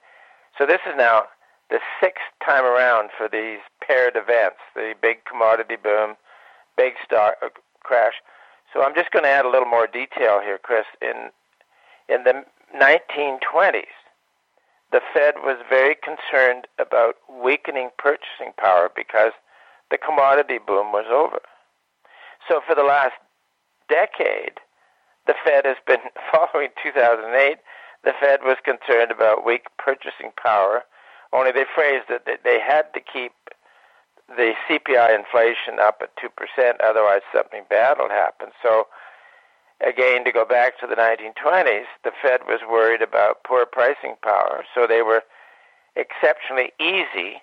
[0.56, 1.24] so this is now
[1.70, 6.16] the sixth time around for these paired events: the big commodity boom,
[6.76, 7.48] big stock uh,
[7.80, 8.14] crash.
[8.72, 10.86] So I'm just going to add a little more detail here, Chris.
[11.02, 11.30] In
[12.08, 12.44] in the
[12.76, 13.84] 1920s,
[14.92, 19.32] the Fed was very concerned about weakening purchasing power because
[19.90, 21.40] the commodity boom was over.
[22.48, 23.14] So for the last
[23.88, 24.58] decade,
[25.26, 27.58] the Fed has been following 2008.
[28.04, 30.82] The Fed was concerned about weak purchasing power,
[31.32, 33.32] only they phrased it that they had to keep
[34.28, 36.28] the CPI inflation up at 2%,
[36.84, 38.48] otherwise something bad will happen.
[38.62, 38.86] So
[39.86, 44.64] again, to go back to the 1920s, the Fed was worried about poor pricing power,
[44.74, 45.22] so they were
[45.96, 47.42] exceptionally easy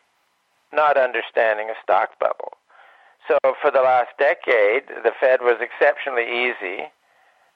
[0.71, 2.53] not understanding a stock bubble.
[3.27, 6.85] So for the last decade, the Fed was exceptionally easy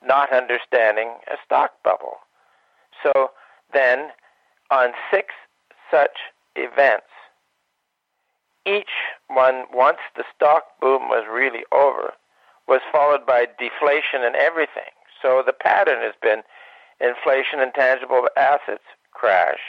[0.06, 2.18] not understanding a stock bubble.
[3.02, 3.32] So
[3.74, 4.10] then,
[4.70, 5.34] on six
[5.90, 6.18] such
[6.56, 7.08] events,
[8.66, 8.92] each
[9.28, 12.14] one, once the stock boom was really over,
[12.68, 14.92] was followed by deflation in everything.
[15.22, 16.44] So the pattern has been
[17.00, 19.60] inflation in tangible assets crash,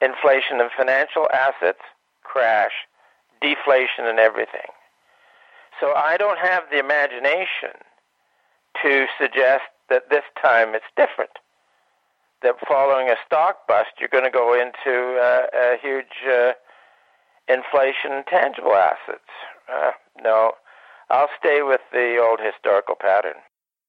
[0.00, 1.82] inflation in financial assets
[2.22, 2.72] crash,
[3.40, 4.70] deflation in everything.
[5.80, 7.78] So I don't have the imagination
[8.82, 11.30] to suggest that this time it's different.
[12.42, 16.52] That following a stock bust, you're going to go into uh, a huge uh,
[17.48, 19.30] inflation in tangible assets.
[19.72, 19.90] Uh,
[20.22, 20.52] no,
[21.10, 23.40] I'll stay with the old historical pattern.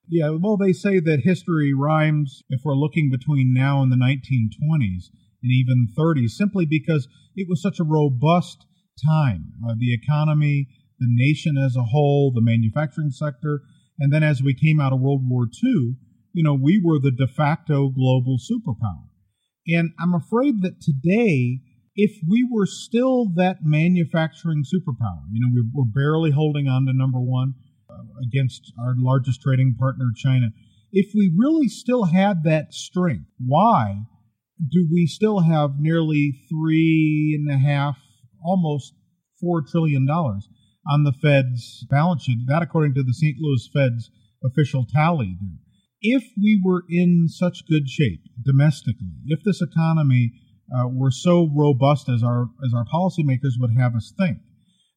[0.07, 5.09] Yeah, well, they say that history rhymes if we're looking between now and the 1920s
[5.43, 8.65] and even 30s, simply because it was such a robust
[9.07, 9.53] time.
[9.67, 13.61] Uh, the economy, the nation as a whole, the manufacturing sector,
[13.99, 15.95] and then as we came out of World War II,
[16.33, 19.09] you know, we were the de facto global superpower.
[19.67, 21.59] And I'm afraid that today
[22.01, 27.19] if we were still that manufacturing superpower, you know, we're, barely holding on to number
[27.19, 27.53] one
[27.89, 30.47] uh, against our largest trading partner, China.
[30.93, 34.03] If we really still had that strength, why
[34.71, 37.97] do we still have nearly three and a half,
[38.41, 38.93] almost
[39.41, 40.47] four trillion dollars
[40.89, 42.39] on the Fed's balance sheet?
[42.47, 43.35] That, according to the St.
[43.41, 44.09] Louis Fed's
[44.41, 45.37] official tally.
[46.01, 50.31] If we were in such good shape domestically, if this economy
[50.75, 54.37] uh, were so robust as our as our policymakers would have us think,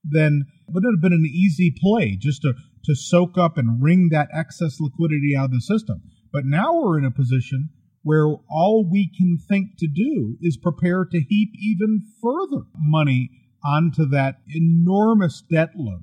[0.04, 2.54] then would it have been an easy play just to
[2.85, 6.02] to soak up and wring that excess liquidity out of the system.
[6.32, 7.70] But now we're in a position
[8.02, 13.30] where all we can think to do is prepare to heap even further money
[13.64, 16.02] onto that enormous debt load.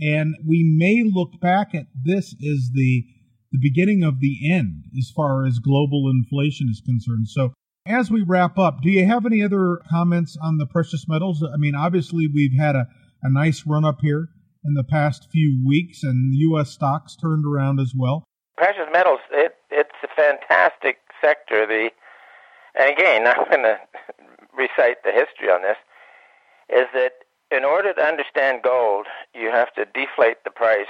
[0.00, 3.04] And we may look back at this as the
[3.52, 7.28] the beginning of the end as far as global inflation is concerned.
[7.28, 7.52] So
[7.86, 11.42] as we wrap up, do you have any other comments on the precious metals?
[11.42, 12.86] I mean, obviously, we've had a,
[13.22, 14.28] a nice run up here
[14.64, 16.70] in the past few weeks, and U.S.
[16.70, 18.24] stocks turned around as well.
[18.56, 21.66] Precious metals, it, it's a fantastic sector.
[21.66, 21.90] The
[22.74, 23.78] and again, I'm going to
[24.56, 25.76] recite the history on this.
[26.70, 27.12] Is that
[27.50, 30.88] in order to understand gold, you have to deflate the price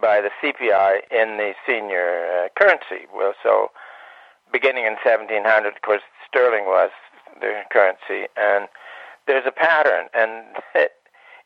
[0.00, 3.10] by the CPI in the senior uh, currency.
[3.12, 3.70] Well, so
[4.52, 6.90] beginning in 1700, of course, sterling was
[7.40, 8.68] the currency, and
[9.26, 10.92] there's a pattern, and it,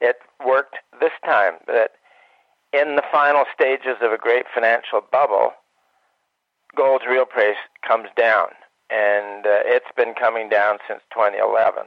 [0.00, 1.92] it worked this time that
[2.72, 5.52] in the final stages of a great financial bubble,
[6.76, 8.48] gold's real price comes down,
[8.90, 11.84] and uh, it's been coming down since 2011.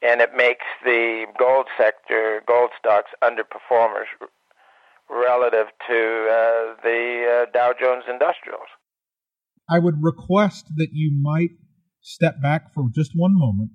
[0.00, 4.06] And it makes the gold sector, gold stocks, underperformers
[5.10, 8.68] relative to uh, the uh, Dow Jones Industrials.
[9.70, 11.50] I would request that you might
[12.08, 13.70] step back for just one moment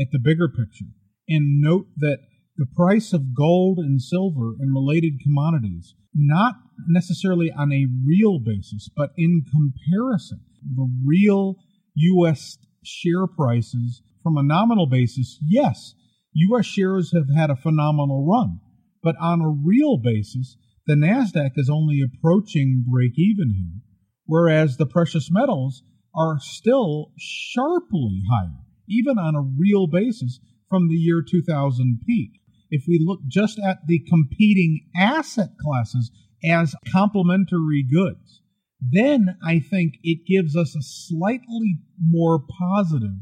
[0.00, 0.88] at the bigger picture
[1.28, 2.18] and note that
[2.56, 6.54] the price of gold and silver and related commodities, not
[6.88, 10.40] necessarily on a real basis, but in comparison,
[10.74, 11.56] the real
[11.94, 12.56] U.S.
[12.82, 15.94] share prices from a nominal basis, yes,
[16.32, 16.64] U.S.
[16.64, 18.60] shares have had a phenomenal run.
[19.02, 20.56] But on a real basis,
[20.86, 23.82] the NASDAQ is only approaching break even here,
[24.24, 25.82] whereas the precious metals
[26.16, 32.30] are still sharply higher, even on a real basis from the year 2000 peak.
[32.70, 36.10] If we look just at the competing asset classes
[36.44, 38.40] as complementary goods,
[38.80, 43.16] then I think it gives us a slightly more positive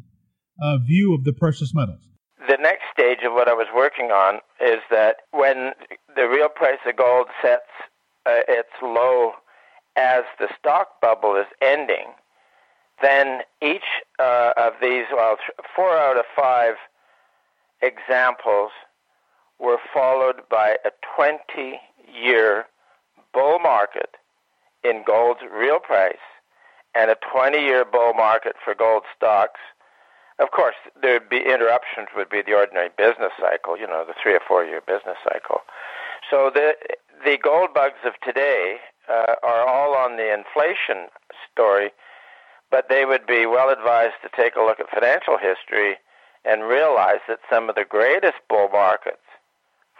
[0.62, 2.00] uh, view of the precious metals.
[2.48, 5.72] The next stage of what I was working on is that when
[6.16, 7.68] the real price of gold sets
[8.26, 9.32] uh, its low
[9.96, 12.14] as the stock bubble is ending,
[13.02, 13.82] then each
[14.18, 15.36] uh, of these, well,
[15.74, 16.74] four out of five
[17.82, 18.70] examples
[19.58, 21.80] were followed by a 20
[22.12, 22.66] year
[23.32, 24.16] bull market
[24.84, 26.16] in gold's real price
[26.94, 29.60] and a 20 year bull market for gold stocks.
[30.38, 34.34] Of course, there'd be interruptions, would be the ordinary business cycle, you know, the three
[34.34, 35.60] or four year business cycle.
[36.30, 36.74] So the,
[37.24, 38.78] the gold bugs of today
[39.08, 41.08] uh, are all on the inflation
[41.52, 41.90] story
[42.72, 45.98] but they would be well advised to take a look at financial history
[46.44, 49.22] and realize that some of the greatest bull markets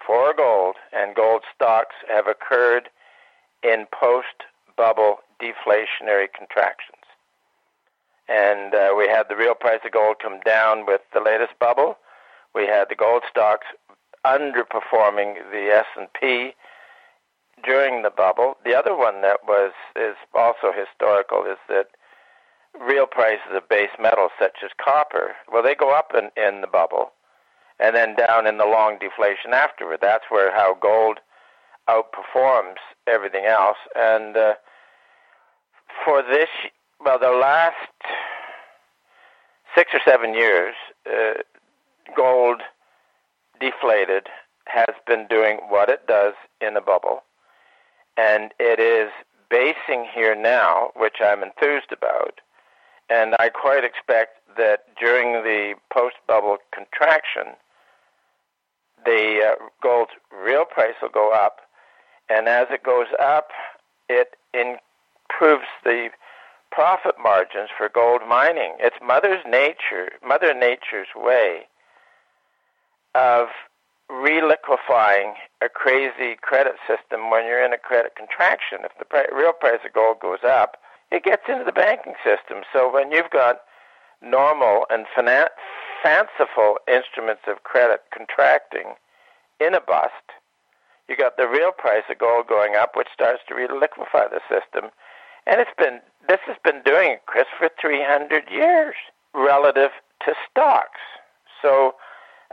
[0.05, 2.89] for gold and gold stocks have occurred
[3.62, 6.97] in post bubble deflationary contractions.
[8.29, 11.99] And uh, we had the real price of gold come down with the latest bubble.
[12.55, 13.66] We had the gold stocks
[14.25, 16.55] underperforming the S&P
[17.64, 18.57] during the bubble.
[18.64, 21.89] The other one that was is also historical is that
[22.81, 26.66] real prices of base metals such as copper, well, they go up in, in the
[26.66, 27.12] bubble
[27.79, 29.99] and then down in the long deflation afterward.
[30.01, 31.18] That's where how gold
[31.89, 33.79] outperforms everything else.
[33.97, 34.55] And uh,
[36.05, 36.49] for this,
[37.05, 37.77] well, the last
[39.77, 40.75] six or seven years,
[41.07, 41.43] uh,
[42.16, 42.62] gold
[43.61, 44.29] deflated
[44.66, 47.23] has been doing what it does in a bubble.
[48.16, 49.11] And it is
[49.51, 52.41] basing here now, which I'm enthused about,
[53.09, 57.55] and I quite expect that during the post bubble contraction,
[59.05, 61.61] the uh, gold's real price will go up.
[62.28, 63.48] And as it goes up,
[64.09, 66.09] it improves the
[66.70, 68.74] profit margins for gold mining.
[68.80, 71.66] It's Mother's Nature, Mother Nature's way
[73.14, 73.48] of
[74.09, 78.78] reliquefying a crazy credit system when you're in a credit contraction.
[78.84, 80.76] If the real price of gold goes up,
[81.12, 82.64] it gets into the banking system.
[82.72, 83.60] So when you've got
[84.22, 85.52] normal and fina-
[86.02, 88.94] fanciful instruments of credit contracting
[89.60, 90.32] in a bust,
[91.08, 94.90] you got the real price of gold going up, which starts to reliquefy the system.
[95.46, 98.94] And it's been this has been doing it, Chris, for 300 years
[99.34, 99.90] relative
[100.24, 101.00] to stocks.
[101.60, 101.96] So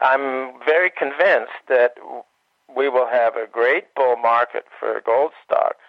[0.01, 1.93] I'm very convinced that
[2.75, 5.85] we will have a great bull market for gold stocks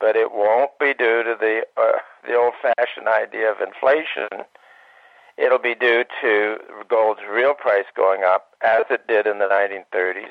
[0.00, 4.44] but it won't be due to the uh, the old-fashioned idea of inflation.
[5.36, 6.56] It'll be due to
[6.88, 10.30] gold's real price going up, as it did in the 1930s,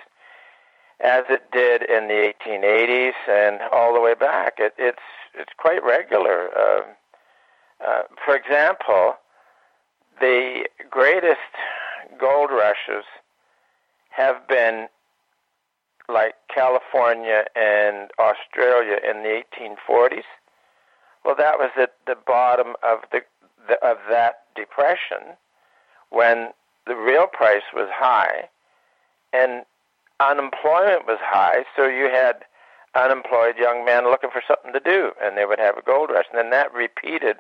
[1.02, 4.56] as it did in the 1880s, and all the way back.
[4.58, 5.00] It, it's
[5.34, 6.50] it's quite regular.
[6.58, 6.82] Uh,
[7.86, 9.16] uh, for example,
[10.20, 11.40] the greatest
[12.20, 13.06] gold rushes
[14.10, 14.88] have been
[16.10, 20.24] like California and Australia in the 1840s.
[21.26, 23.22] Well, that was at the bottom of the,
[23.68, 25.38] the of that depression
[26.10, 26.50] when
[26.86, 28.50] the real price was high
[29.32, 29.64] and
[30.20, 32.46] unemployment was high, so you had
[32.96, 36.26] unemployed young men looking for something to do, and they would have a gold rush.
[36.32, 37.38] And then that repeated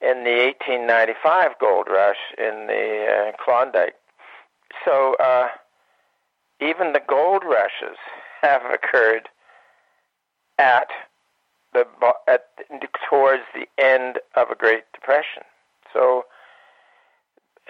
[0.00, 3.96] in the 1895 gold rush in the uh, Klondike.
[4.84, 5.48] So uh,
[6.60, 7.96] even the gold rushes
[8.42, 9.28] have occurred
[10.58, 10.88] at
[11.72, 11.86] the
[12.26, 12.46] at
[13.08, 15.42] towards the end of a Great Depression.
[15.92, 16.24] So,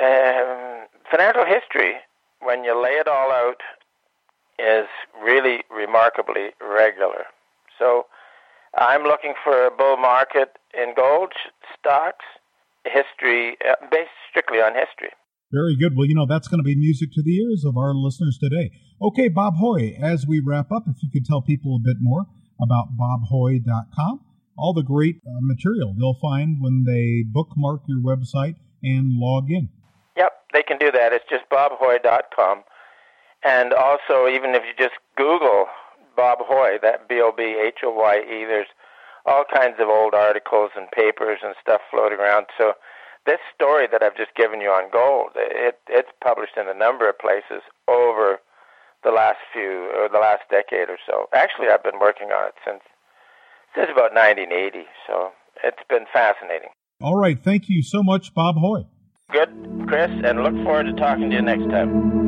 [0.01, 1.97] um, financial history,
[2.41, 3.61] when you lay it all out,
[4.59, 4.87] is
[5.23, 7.25] really remarkably regular.
[7.79, 8.07] So,
[8.77, 11.33] I'm looking for a bull market in gold
[11.79, 12.25] stocks,
[12.85, 15.11] history uh, based strictly on history.
[15.53, 15.97] Very good.
[15.97, 18.71] Well, you know, that's going to be music to the ears of our listeners today.
[19.01, 22.27] Okay, Bob Hoye, as we wrap up, if you could tell people a bit more
[22.61, 24.21] about bobhoye.com,
[24.59, 29.71] all the great uh, material they'll find when they bookmark your website and log in.
[30.17, 31.13] Yep, they can do that.
[31.13, 32.65] It's just bobhoye.com.
[33.45, 35.67] And also, even if you just Google
[36.17, 38.67] Bob Hoye, that B O B H O Y E, there's
[39.25, 42.47] all kinds of old articles and papers and stuff floating around.
[42.59, 42.73] So,
[43.29, 47.09] this story that I've just given you on gold, it, it's published in a number
[47.09, 48.41] of places over
[49.05, 51.29] the last few or the last decade or so.
[51.35, 52.81] Actually, I've been working on it since
[53.77, 55.31] since about 1980, so
[55.63, 56.71] it's been fascinating.
[57.03, 58.87] All right, thank you so much, Bob Hoye.
[59.31, 59.51] Good,
[59.87, 62.28] Chris, and look forward to talking to you next time.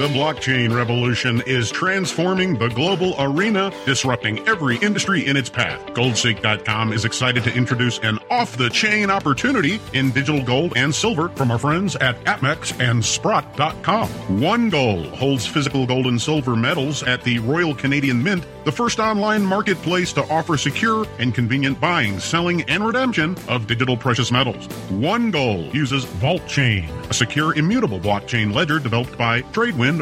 [0.00, 5.78] The blockchain revolution is transforming the global arena, disrupting every industry in its path.
[5.88, 11.28] Goldseek.com is excited to introduce an off the chain opportunity in digital gold and silver
[11.28, 14.08] from our friends at APMEX and Sprott.com.
[14.40, 19.00] One Gold holds physical gold and silver medals at the Royal Canadian Mint, the first
[19.00, 24.64] online marketplace to offer secure and convenient buying, selling, and redemption of digital precious metals.
[24.88, 29.42] One Gold uses Vault Chain, a secure, immutable blockchain ledger developed by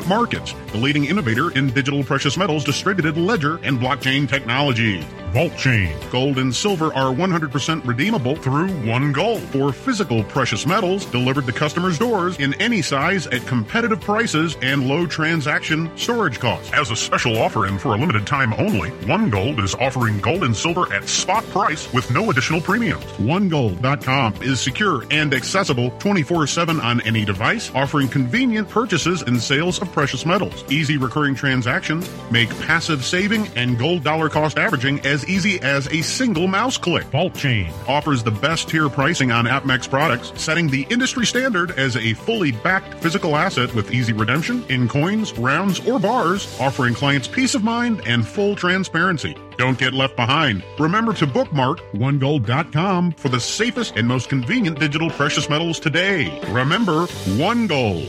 [0.09, 5.05] Markets, the leading innovator in digital precious metals, distributed ledger, and blockchain technology.
[5.33, 5.95] Vault Chain.
[6.11, 11.53] Gold and silver are 100% redeemable through One Gold for physical precious metals delivered to
[11.53, 16.73] customers' doors in any size at competitive prices and low transaction storage costs.
[16.73, 20.45] As a special offer and for a limited time only, One Gold is offering gold
[20.45, 23.05] and silver at spot price with no additional premiums.
[23.19, 29.93] OneGold.com is secure and accessible 24-7 on any device, offering convenient purchases and sales of
[29.93, 30.65] precious metals.
[30.71, 35.89] Easy recurring transactions make passive saving and gold dollar cost averaging as as easy as
[35.89, 37.05] a single mouse click.
[37.07, 41.97] Vault Chain offers the best tier pricing on APMEX products, setting the industry standard as
[41.97, 47.27] a fully backed physical asset with easy redemption in coins, rounds, or bars, offering clients
[47.27, 49.37] peace of mind and full transparency.
[49.57, 50.63] Don't get left behind.
[50.79, 56.41] Remember to bookmark onegold.com for the safest and most convenient digital precious metals today.
[56.53, 57.07] Remember,
[57.37, 58.09] One Gold.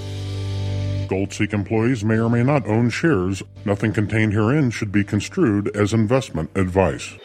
[1.09, 3.41] Goldseek employees may or may not own shares.
[3.65, 7.17] Nothing contained herein should be construed as investment advice.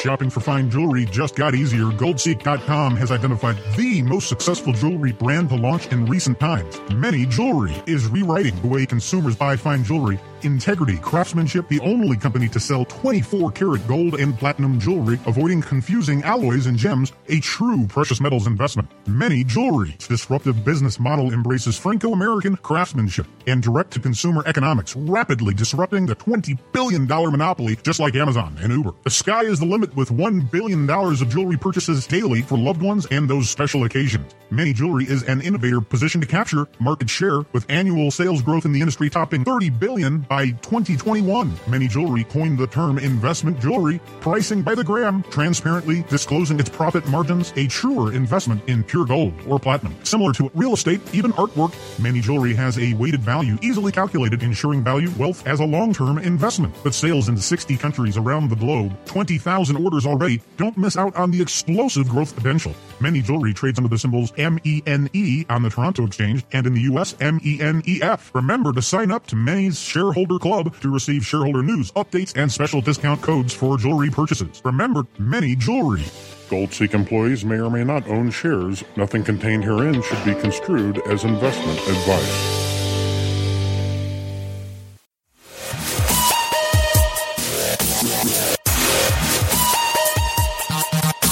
[0.00, 1.84] Shopping for fine jewelry just got easier.
[1.84, 6.80] Goldseek.com has identified the most successful jewelry brand to launch in recent times.
[6.90, 12.48] MENE Jewelry is rewriting the way consumers buy fine jewelry Integrity Craftsmanship, the only company
[12.48, 17.86] to sell 24 karat gold and platinum jewelry, avoiding confusing alloys and gems, a true
[17.86, 18.88] precious metals investment.
[19.06, 26.58] MENE Jewelry's disruptive business model embraces Franco-American craftsmanship and direct-to-consumer economics, rapidly disrupting the $20
[26.72, 28.92] billion monopoly just like Amazon and Uber.
[29.02, 33.06] The sky is the limit with $1 billion of jewelry purchases daily for loved ones
[33.10, 34.34] and those special occasions.
[34.52, 38.72] MENE Jewelry is an innovator positioned to capture market share with annual sales growth in
[38.72, 41.52] the industry topping 30 billion by 2021.
[41.68, 47.06] MENE Jewelry coined the term investment jewelry, pricing by the gram, transparently disclosing its profit
[47.08, 49.94] margins, a truer investment in pure gold or platinum.
[50.04, 51.72] Similar to real estate, even artwork,
[52.02, 56.74] MENE Jewelry has a weighted value easily calculated, ensuring value wealth as a long-term investment.
[56.82, 61.30] With sales in 60 countries around the globe, 20,000 orders already, don't miss out on
[61.30, 62.74] the explosive growth potential.
[63.00, 67.16] MENE Jewelry trades under the symbols M-E-N-E on the Toronto Exchange and in the U.S.
[67.20, 68.34] M-E-N-E-F.
[68.34, 72.80] Remember to sign up to MENE's Shareholder Club to receive shareholder news, updates, and special
[72.80, 74.60] discount codes for jewelry purchases.
[74.64, 76.04] Remember, MENE Jewelry.
[76.48, 78.82] Goldseek employees may or may not own shares.
[78.96, 82.69] Nothing contained herein should be construed as investment advice.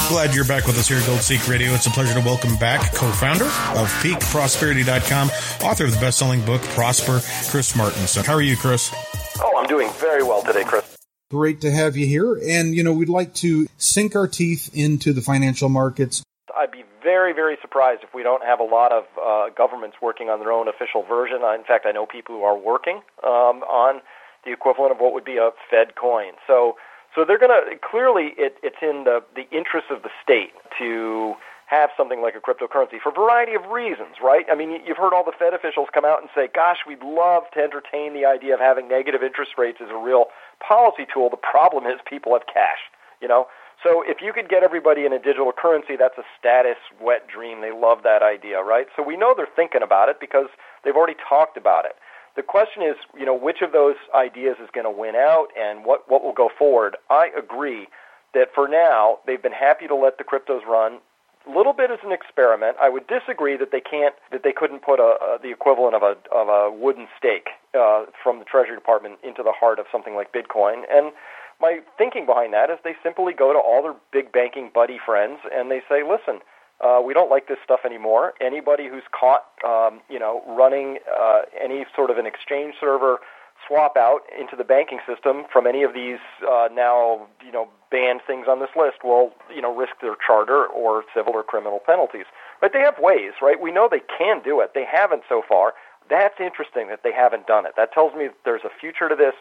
[0.09, 1.71] Glad you're back with us here at Goldseek Radio.
[1.73, 5.27] It's a pleasure to welcome back co-founder of PeakProsperity.com,
[5.61, 7.19] author of the best-selling book Prosper,
[7.51, 8.25] Chris Martenson.
[8.25, 8.91] How are you, Chris?
[9.39, 10.97] Oh, I'm doing very well today, Chris.
[11.29, 12.33] Great to have you here.
[12.33, 16.23] And, you know, we'd like to sink our teeth into the financial markets.
[16.57, 20.27] I'd be very, very surprised if we don't have a lot of uh, governments working
[20.27, 21.37] on their own official version.
[21.55, 24.01] In fact, I know people who are working um, on
[24.43, 26.31] the equivalent of what would be a Fed coin.
[26.47, 26.77] So
[27.19, 31.35] so they're going to clearly it, it's in the the interest of the state to
[31.67, 34.45] have something like a cryptocurrency for a variety of reasons, right?
[34.49, 37.43] I mean, you've heard all the Fed officials come out and say, gosh, we'd love
[37.53, 40.31] to entertain the idea of having negative interest rates as a real
[40.65, 41.29] policy tool.
[41.29, 42.79] The problem is people have cash,
[43.21, 43.45] you know?
[43.83, 47.61] So if you could get everybody in a digital currency, that's a status wet dream.
[47.61, 48.87] They love that idea, right?
[48.95, 50.47] So we know they're thinking about it because
[50.83, 51.93] they've already talked about it.
[52.35, 55.83] The question is, you know, which of those ideas is going to win out and
[55.83, 56.95] what, what will go forward?
[57.09, 57.87] I agree
[58.33, 60.99] that for now, they've been happy to let the cryptos run
[61.47, 62.77] a little bit as an experiment.
[62.81, 66.03] I would disagree that they can't that they couldn't put a, a the equivalent of
[66.03, 70.15] a of a wooden stake uh, from the Treasury Department into the heart of something
[70.15, 70.83] like Bitcoin.
[70.91, 71.11] And
[71.59, 75.39] my thinking behind that is they simply go to all their big banking buddy friends
[75.51, 76.41] and they say, listen.
[76.81, 78.33] Uh, we don't like this stuff anymore.
[78.39, 83.19] Anybody who's caught, um, you know, running uh, any sort of an exchange server
[83.67, 86.19] swap out into the banking system from any of these
[86.49, 90.65] uh, now, you know, banned things on this list will, you know, risk their charter
[90.65, 92.25] or civil or criminal penalties.
[92.61, 93.59] But they have ways, right?
[93.59, 94.71] We know they can do it.
[94.73, 95.73] They haven't so far.
[96.09, 97.73] That's interesting that they haven't done it.
[97.75, 99.33] That tells me that there's a future to this.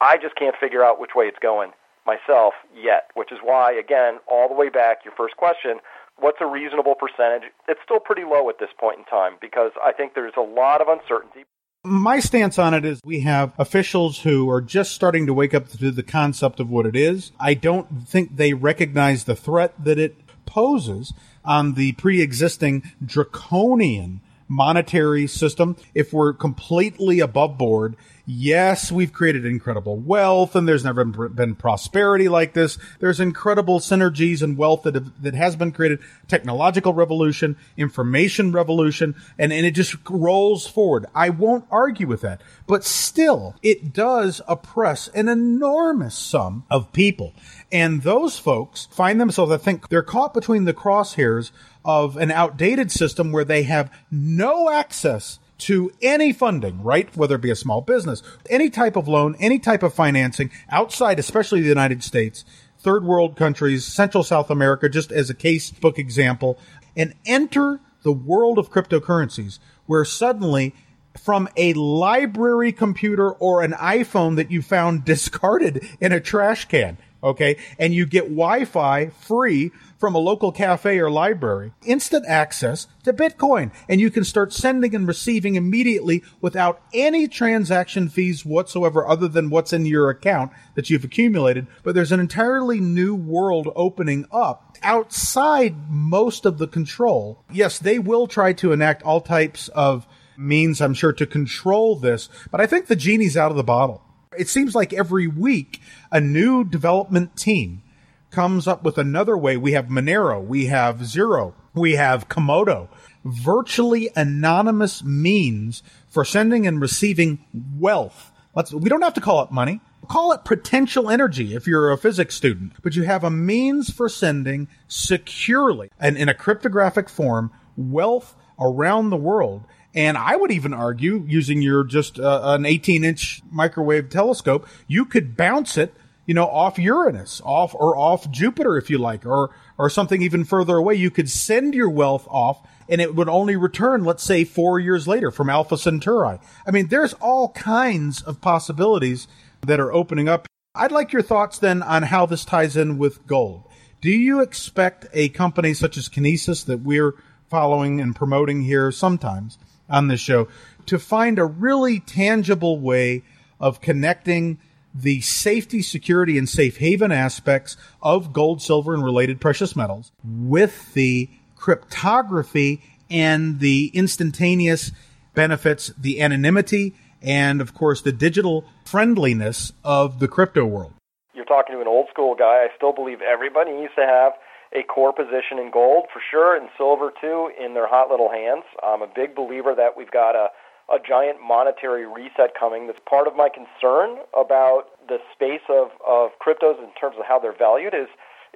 [0.00, 1.72] I just can't figure out which way it's going
[2.06, 5.80] myself yet, which is why, again, all the way back, your first question,
[6.18, 7.50] what's a reasonable percentage?
[7.68, 10.80] It's still pretty low at this point in time because I think there's a lot
[10.80, 11.44] of uncertainty.
[11.84, 15.68] My stance on it is we have officials who are just starting to wake up
[15.68, 17.30] to the concept of what it is.
[17.38, 21.12] I don't think they recognize the threat that it poses
[21.44, 25.76] on the pre-existing draconian monetary system.
[25.94, 27.96] If we're completely above board
[28.28, 32.76] Yes, we've created incredible wealth and there's never been prosperity like this.
[32.98, 36.00] There's incredible synergies and wealth that, have, that has been created.
[36.26, 41.06] Technological revolution, information revolution, and, and it just rolls forward.
[41.14, 42.40] I won't argue with that.
[42.66, 47.32] But still, it does oppress an enormous sum of people.
[47.72, 51.50] And those folks find themselves, I think, they're caught between the crosshairs
[51.84, 57.14] of an outdated system where they have no access to any funding, right?
[57.16, 61.18] Whether it be a small business, any type of loan, any type of financing outside,
[61.18, 62.44] especially the United States,
[62.78, 66.58] third world countries, Central South America, just as a casebook example,
[66.96, 70.74] and enter the world of cryptocurrencies where suddenly
[71.16, 76.98] from a library computer or an iPhone that you found discarded in a trash can,
[77.22, 83.12] okay, and you get Wi-Fi free from a local cafe or library, instant access to
[83.12, 83.72] Bitcoin.
[83.88, 89.50] And you can start sending and receiving immediately without any transaction fees whatsoever other than
[89.50, 91.66] what's in your account that you've accumulated.
[91.82, 97.42] But there's an entirely new world opening up outside most of the control.
[97.50, 100.06] Yes, they will try to enact all types of
[100.36, 104.02] means, I'm sure, to control this, but I think the genie's out of the bottle.
[104.36, 107.82] It seems like every week a new development team
[108.30, 109.56] comes up with another way.
[109.56, 112.88] We have Monero, we have Zero, we have Komodo,
[113.24, 117.44] virtually anonymous means for sending and receiving
[117.78, 118.32] wealth.
[118.54, 119.80] Let's, we don't have to call it money.
[120.08, 124.08] Call it potential energy if you're a physics student, but you have a means for
[124.08, 129.64] sending securely and in a cryptographic form wealth around the world.
[129.96, 135.06] And I would even argue, using your just uh, an 18 inch microwave telescope, you
[135.06, 135.94] could bounce it
[136.26, 140.44] you know, off Uranus, off or off Jupiter, if you like, or or something even
[140.44, 140.94] further away.
[140.94, 145.06] You could send your wealth off, and it would only return, let's say, four years
[145.06, 146.38] later from Alpha Centauri.
[146.66, 149.28] I mean, there's all kinds of possibilities
[149.62, 150.48] that are opening up.
[150.74, 153.62] I'd like your thoughts then on how this ties in with gold.
[154.00, 157.14] Do you expect a company such as Kinesis that we're
[157.48, 159.58] following and promoting here sometimes
[159.88, 160.48] on this show
[160.86, 163.22] to find a really tangible way
[163.60, 164.58] of connecting
[164.94, 170.94] the safety, security, and safe haven aspects of gold, silver, and related precious metals with
[170.94, 174.92] the cryptography and the instantaneous
[175.34, 180.92] benefits, the anonymity, and of course the digital friendliness of the crypto world.
[181.34, 182.64] You're talking to an old school guy.
[182.64, 184.32] I still believe everybody needs to have
[184.76, 188.64] a core position in gold for sure, and silver too, in their hot little hands.
[188.84, 190.48] I'm a big believer that we've got a
[190.88, 192.86] a giant monetary reset coming.
[192.86, 197.40] That's part of my concern about the space of, of cryptos in terms of how
[197.40, 198.06] they're valued is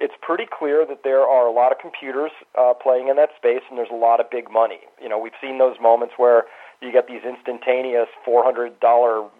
[0.01, 3.61] it's pretty clear that there are a lot of computers uh, playing in that space
[3.69, 4.81] and there's a lot of big money.
[5.01, 6.45] You know, we've seen those moments where
[6.81, 8.81] you get these instantaneous $400,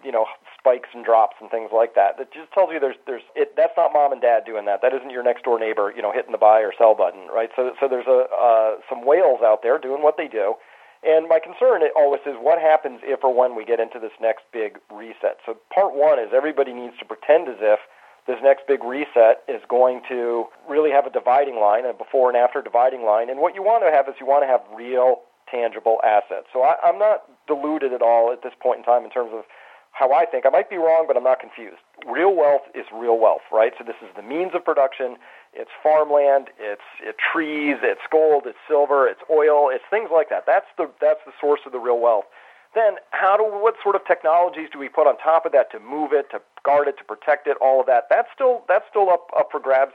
[0.04, 2.16] you know, spikes and drops and things like that.
[2.16, 4.80] That just tells you there's there's it that's not mom and dad doing that.
[4.80, 7.50] That isn't your next door neighbor, you know, hitting the buy or sell button, right?
[7.56, 10.54] So so there's a uh, some whales out there doing what they do
[11.02, 14.44] and my concern always is what happens if or when we get into this next
[14.52, 15.42] big reset.
[15.44, 17.80] So part one is everybody needs to pretend as if
[18.26, 22.36] this next big reset is going to really have a dividing line, a before and
[22.36, 23.30] after dividing line.
[23.30, 26.46] And what you want to have is you want to have real, tangible assets.
[26.52, 29.44] So I, I'm not deluded at all at this point in time in terms of
[29.92, 30.46] how I think.
[30.46, 31.82] I might be wrong, but I'm not confused.
[32.06, 33.72] Real wealth is real wealth, right?
[33.76, 35.16] So this is the means of production.
[35.52, 40.44] It's farmland, it's, it's trees, it's gold, it's silver, it's oil, it's things like that.
[40.46, 42.24] That's the that's the source of the real wealth.
[42.74, 45.80] Then how do what sort of technologies do we put on top of that to
[45.80, 48.06] move it, to guard it, to protect it, all of that?
[48.08, 49.92] That's still that's still up up for grabs.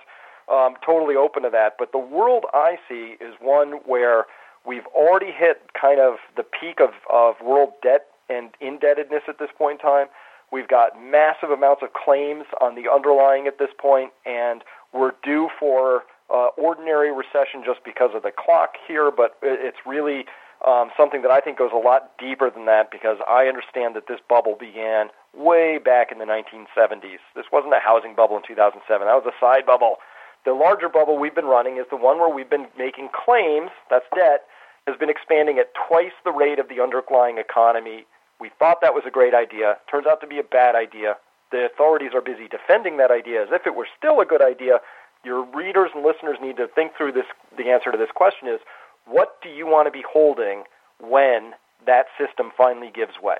[0.50, 1.76] Um, totally open to that.
[1.78, 4.28] But the world I see is one where
[4.66, 9.50] we've already hit kind of the peak of, of world debt and indebtedness at this
[9.58, 10.08] point in time.
[10.52, 14.64] We've got massive amounts of claims on the underlying at this point, and
[14.94, 20.26] we're due for uh, ordinary recession just because of the clock here, but it's really
[20.66, 24.08] um, something that I think goes a lot deeper than that because I understand that
[24.08, 27.22] this bubble began way back in the 1970s.
[27.36, 28.82] This wasn't a housing bubble in 2007.
[29.06, 29.98] That was a side bubble.
[30.46, 34.06] The larger bubble we've been running is the one where we've been making claims, that's
[34.16, 34.46] debt,
[34.88, 38.06] has been expanding at twice the rate of the underlying economy.
[38.40, 39.78] We thought that was a great idea.
[39.92, 41.18] Turns out to be a bad idea.
[41.52, 44.80] The authorities are busy defending that idea as if it were still a good idea.
[45.24, 47.26] Your readers and listeners need to think through this.
[47.58, 48.60] The answer to this question is
[49.10, 50.64] what do you want to be holding
[51.00, 51.54] when
[51.86, 53.38] that system finally gives way?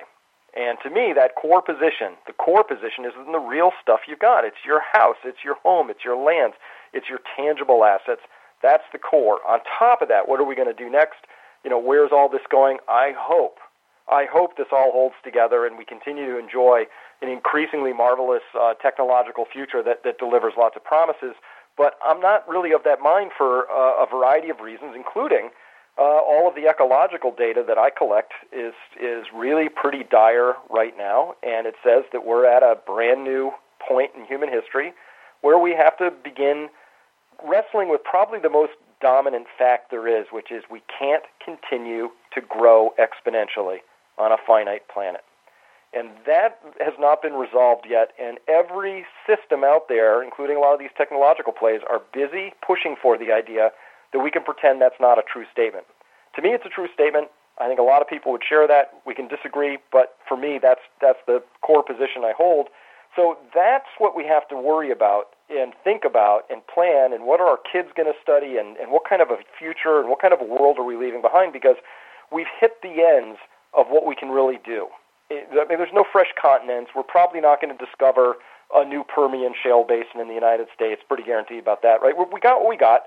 [0.56, 4.18] And to me, that core position, the core position is in the real stuff you've
[4.18, 4.44] got.
[4.44, 6.56] It's your house, it's your home, it's your lands,
[6.92, 8.22] it's your tangible assets.
[8.62, 9.38] That's the core.
[9.46, 11.18] On top of that, what are we going to do next?
[11.64, 12.78] You know, where's all this going?
[12.88, 13.58] I hope,
[14.10, 16.84] I hope this all holds together and we continue to enjoy
[17.20, 21.34] an increasingly marvelous uh, technological future that, that delivers lots of promises.
[21.78, 25.50] But I'm not really of that mind for uh, a variety of reasons, including
[25.96, 30.96] uh, all of the ecological data that I collect is is really pretty dire right
[30.98, 33.52] now, and it says that we're at a brand new
[33.86, 34.92] point in human history
[35.40, 36.68] where we have to begin
[37.46, 42.40] wrestling with probably the most dominant fact there is, which is we can't continue to
[42.40, 43.78] grow exponentially
[44.18, 45.22] on a finite planet.
[45.94, 48.12] And that has not been resolved yet.
[48.20, 52.96] And every system out there, including a lot of these technological plays, are busy pushing
[53.00, 53.70] for the idea
[54.12, 55.86] that we can pretend that's not a true statement.
[56.36, 57.28] To me, it's a true statement.
[57.58, 59.00] I think a lot of people would share that.
[59.06, 62.68] We can disagree, but for me, that's that's the core position I hold.
[63.16, 67.40] So that's what we have to worry about and think about and plan and what
[67.40, 70.20] are our kids going to study and, and what kind of a future and what
[70.20, 71.76] kind of a world are we leaving behind because
[72.30, 73.38] we've hit the ends
[73.74, 74.88] of what we can really do.
[75.30, 76.92] I mean, there's no fresh continents.
[76.96, 78.36] We're probably not going to discover
[78.74, 81.02] a new Permian shale basin in the United States.
[81.06, 82.14] Pretty guaranteed about that, right?
[82.16, 83.02] We got what we got.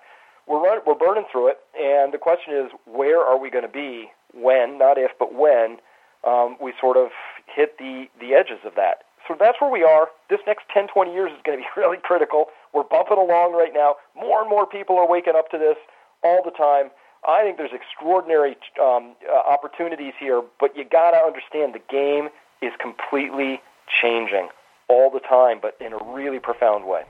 [0.48, 3.72] We're run, we're burning through it, and the question is, where are we going to
[3.72, 5.78] be when, not if, but when
[6.26, 7.10] um, we sort of
[7.46, 9.06] hit the the edges of that?
[9.28, 10.10] So that's where we are.
[10.30, 12.46] This next 10, 20 years is going to be really critical.
[12.74, 13.96] We're bumping along right now.
[14.16, 15.78] More and more people are waking up to this
[16.24, 16.90] all the time.
[17.28, 22.30] I think there's extraordinary um, uh, opportunities here, but you got to understand the game
[22.62, 23.62] is completely
[24.02, 24.50] changing
[24.90, 27.04] all the time, but in a really profound way.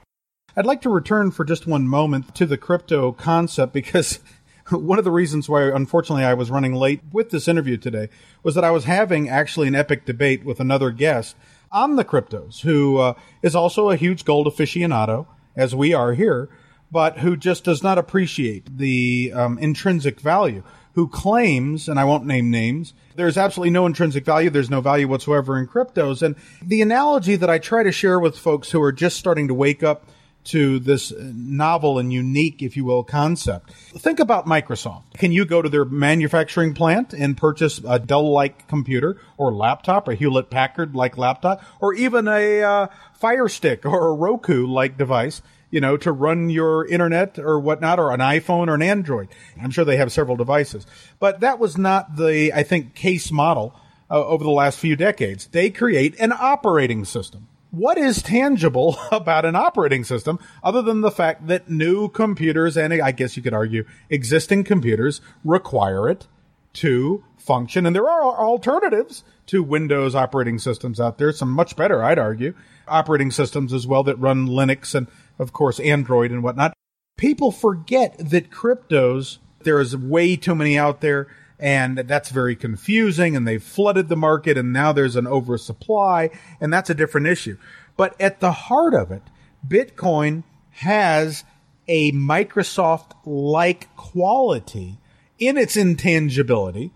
[0.55, 4.20] I'd like to return for just one moment to the crypto concept because
[4.70, 8.09] one of the reasons why, unfortunately, I was running late with this interview today
[8.43, 11.38] was that I was having actually an epic debate with another guest
[11.72, 16.49] on the cryptos who uh, is also a huge gold aficionado, as we are here
[16.92, 20.64] but who just does not appreciate the um, intrinsic value,
[20.94, 24.50] who claims, and I won't name names, there's absolutely no intrinsic value.
[24.50, 26.22] There's no value whatsoever in cryptos.
[26.22, 29.54] And the analogy that I try to share with folks who are just starting to
[29.54, 30.06] wake up
[30.44, 33.72] to this novel and unique, if you will, concept.
[33.72, 35.04] Think about Microsoft.
[35.14, 40.16] Can you go to their manufacturing plant and purchase a Dell-like computer or laptop, a
[40.16, 46.12] Hewlett-Packard-like laptop, or even a uh, Fire Stick or a Roku-like device you know, to
[46.12, 49.30] run your internet or whatnot, or an iPhone or an Android.
[49.60, 50.86] I'm sure they have several devices.
[51.20, 53.74] But that was not the, I think, case model
[54.12, 55.48] uh, over the last few decades.
[55.48, 57.48] They create an operating system.
[57.72, 62.94] What is tangible about an operating system other than the fact that new computers and
[62.94, 66.28] I guess you could argue existing computers require it
[66.74, 67.86] to function?
[67.86, 72.54] And there are alternatives to Windows operating systems out there, some much better, I'd argue,
[72.88, 75.08] operating systems as well that run Linux and
[75.42, 76.74] of course, Android and whatnot.
[77.18, 81.28] People forget that cryptos, there is way too many out there
[81.60, 86.30] and that's very confusing and they've flooded the market and now there's an oversupply
[86.60, 87.58] and that's a different issue.
[87.98, 89.24] But at the heart of it,
[89.68, 91.44] Bitcoin has
[91.88, 94.98] a Microsoft like quality
[95.39, 96.92] in its intangibility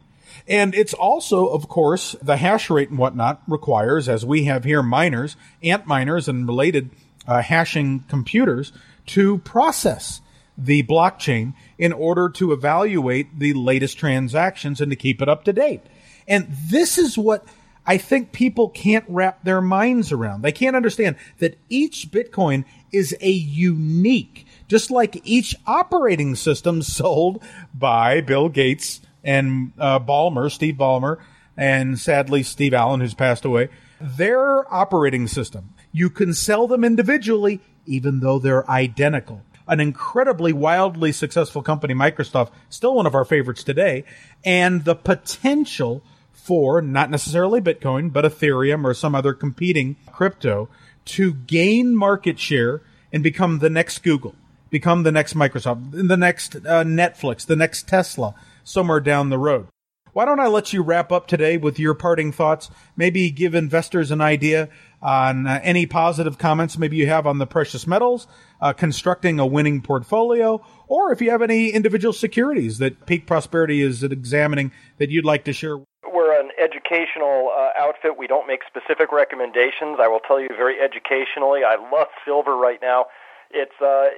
[0.47, 4.83] And it's also, of course, the hash rate and whatnot requires, as we have here,
[4.83, 6.91] miners, ant miners, and related
[7.27, 8.71] uh, hashing computers
[9.07, 10.21] to process
[10.57, 15.53] the blockchain in order to evaluate the latest transactions and to keep it up to
[15.53, 15.81] date.
[16.27, 17.45] And this is what
[17.85, 20.41] I think people can't wrap their minds around.
[20.41, 27.43] They can't understand that each Bitcoin is a unique, just like each operating system sold
[27.73, 31.17] by Bill Gates and uh, Ballmer, Steve Ballmer,
[31.57, 33.69] and sadly Steve Allen, who's passed away.
[34.01, 41.11] Their operating system, you can sell them individually, even though they're identical an incredibly wildly
[41.11, 44.03] successful company, Microsoft, still one of our favorites today,
[44.43, 50.69] and the potential for not necessarily Bitcoin, but Ethereum or some other competing crypto
[51.05, 52.81] to gain market share
[53.11, 54.35] and become the next Google,
[54.69, 59.67] become the next Microsoft, the next uh, Netflix, the next Tesla, somewhere down the road.
[60.15, 62.69] Why don't I let you wrap up today with your parting thoughts?
[62.95, 64.69] Maybe give investors an idea
[65.05, 68.25] on uh, any positive comments maybe you have on the precious metals,
[68.59, 73.83] uh, constructing a winning portfolio, or if you have any individual securities that Peak Prosperity
[73.83, 75.77] is examining that you'd like to share
[76.11, 78.17] We're an educational uh, outfit.
[78.17, 79.99] We don't make specific recommendations.
[80.01, 81.61] I will tell you very educationally.
[81.63, 83.05] I love silver right now.
[83.51, 84.09] It's uh,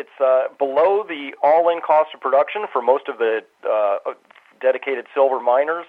[0.00, 4.12] it's uh, below the all-in cost of production for most of the uh,
[4.60, 5.86] dedicated silver miners.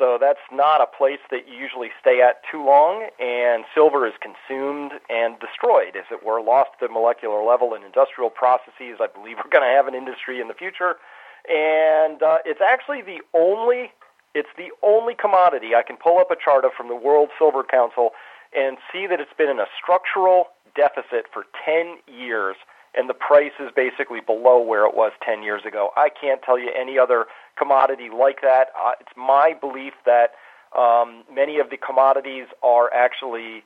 [0.00, 4.14] So that's not a place that you usually stay at too long, and silver is
[4.16, 8.96] consumed and destroyed, as it were, lost the molecular level in industrial processes.
[8.98, 10.96] I believe we're going to have an industry in the future,
[11.44, 13.92] and uh, it's actually the only
[14.32, 17.62] it's the only commodity I can pull up a chart of from the World Silver
[17.62, 18.10] Council
[18.56, 22.56] and see that it's been in a structural deficit for 10 years
[22.94, 25.90] and the price is basically below where it was 10 years ago.
[25.96, 27.26] I can't tell you any other
[27.56, 28.68] commodity like that.
[28.78, 30.32] Uh, it's my belief that
[30.76, 33.62] um, many of the commodities are actually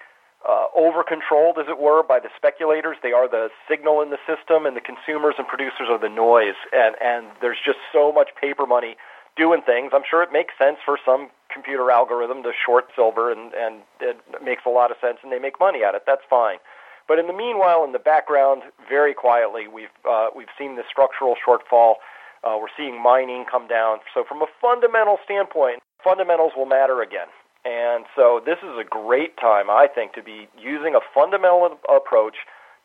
[0.48, 2.96] uh, over controlled, as it were, by the speculators.
[3.02, 6.56] They are the signal in the system, and the consumers and producers are the noise.
[6.72, 8.96] And, and there's just so much paper money
[9.36, 9.92] doing things.
[9.94, 14.18] I'm sure it makes sense for some computer algorithm to short silver, and, and it
[14.42, 16.02] makes a lot of sense, and they make money at it.
[16.06, 16.58] That's fine.
[17.06, 21.34] But in the meanwhile, in the background, very quietly, we've uh, we've seen the structural
[21.36, 21.94] shortfall.
[22.42, 23.98] Uh, we're seeing mining come down.
[24.12, 27.28] So from a fundamental standpoint, fundamentals will matter again.
[27.64, 32.36] And so this is a great time, I think, to be using a fundamental approach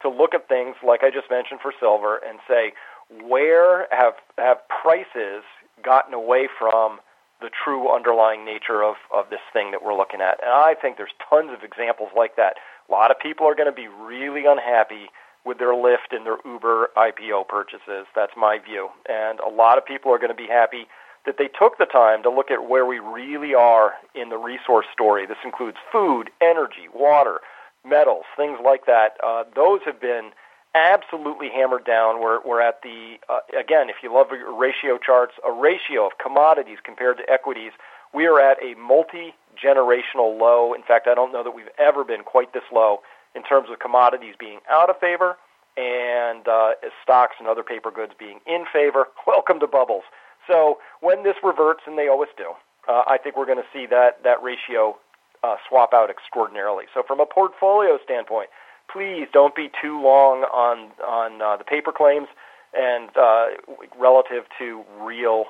[0.02, 2.72] to look at things like I just mentioned for silver and say,
[3.22, 5.44] where have have prices
[5.84, 7.00] gotten away from
[7.42, 10.40] the true underlying nature of, of this thing that we're looking at.
[10.44, 12.56] And I think there's tons of examples like that.
[12.90, 15.10] A lot of people are going to be really unhappy
[15.46, 18.08] with their Lyft and their Uber IPO purchases.
[18.16, 18.90] That's my view.
[19.08, 20.88] And a lot of people are going to be happy
[21.26, 24.86] that they took the time to look at where we really are in the resource
[24.92, 25.26] story.
[25.26, 27.42] This includes food, energy, water,
[27.86, 29.18] metals, things like that.
[29.24, 30.32] Uh, those have been
[30.76, 32.22] absolutely hammered down.
[32.22, 36.78] We're, we're at the, uh, again, if you love ratio charts, a ratio of commodities
[36.84, 37.72] compared to equities.
[38.14, 40.74] We are at a multi generational low.
[40.74, 43.00] In fact, I don't know that we've ever been quite this low
[43.36, 45.38] in terms of commodities being out of favor
[45.78, 46.72] and uh,
[47.04, 49.08] stocks and other paper goods being in favor.
[49.28, 50.04] Welcome to bubbles.
[50.48, 52.52] So when this reverts, and they always do,
[52.88, 54.98] uh, I think we're going to see that, that ratio
[55.44, 56.86] uh, swap out extraordinarily.
[56.94, 58.50] So from a portfolio standpoint,
[58.92, 62.28] please don't be too long on on uh, the paper claims
[62.74, 63.46] and uh,
[63.98, 65.46] relative to real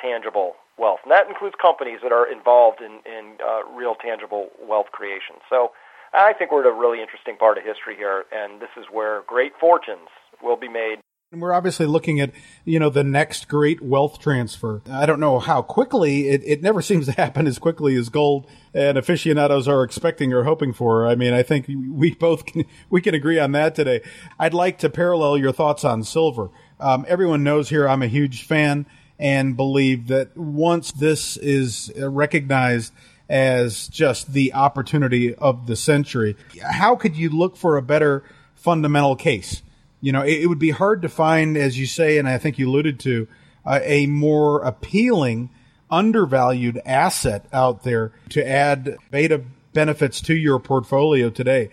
[0.00, 1.00] tangible wealth.
[1.04, 5.36] And that includes companies that are involved in, in uh, real tangible wealth creation.
[5.48, 5.72] So
[6.12, 9.22] I think we're at a really interesting part of history here, and this is where
[9.26, 10.08] great fortunes
[10.42, 10.98] will be made
[11.34, 12.30] and we're obviously looking at,
[12.64, 14.82] you know, the next great wealth transfer.
[14.88, 18.46] I don't know how quickly, it, it never seems to happen as quickly as gold
[18.72, 21.08] and aficionados are expecting or hoping for.
[21.08, 24.00] I mean, I think we both can, we can agree on that today.
[24.38, 26.50] I'd like to parallel your thoughts on silver.
[26.78, 28.86] Um, everyone knows here I'm a huge fan
[29.18, 32.92] and believe that once this is recognized
[33.28, 39.16] as just the opportunity of the century, how could you look for a better fundamental
[39.16, 39.62] case?
[40.04, 42.58] you know, it, it, would be hard to find, as you say, and I think
[42.58, 43.26] you alluded to,
[43.64, 45.48] uh, a more appealing,
[45.90, 49.42] undervalued asset out there to add beta
[49.72, 51.70] benefits to your portfolio today.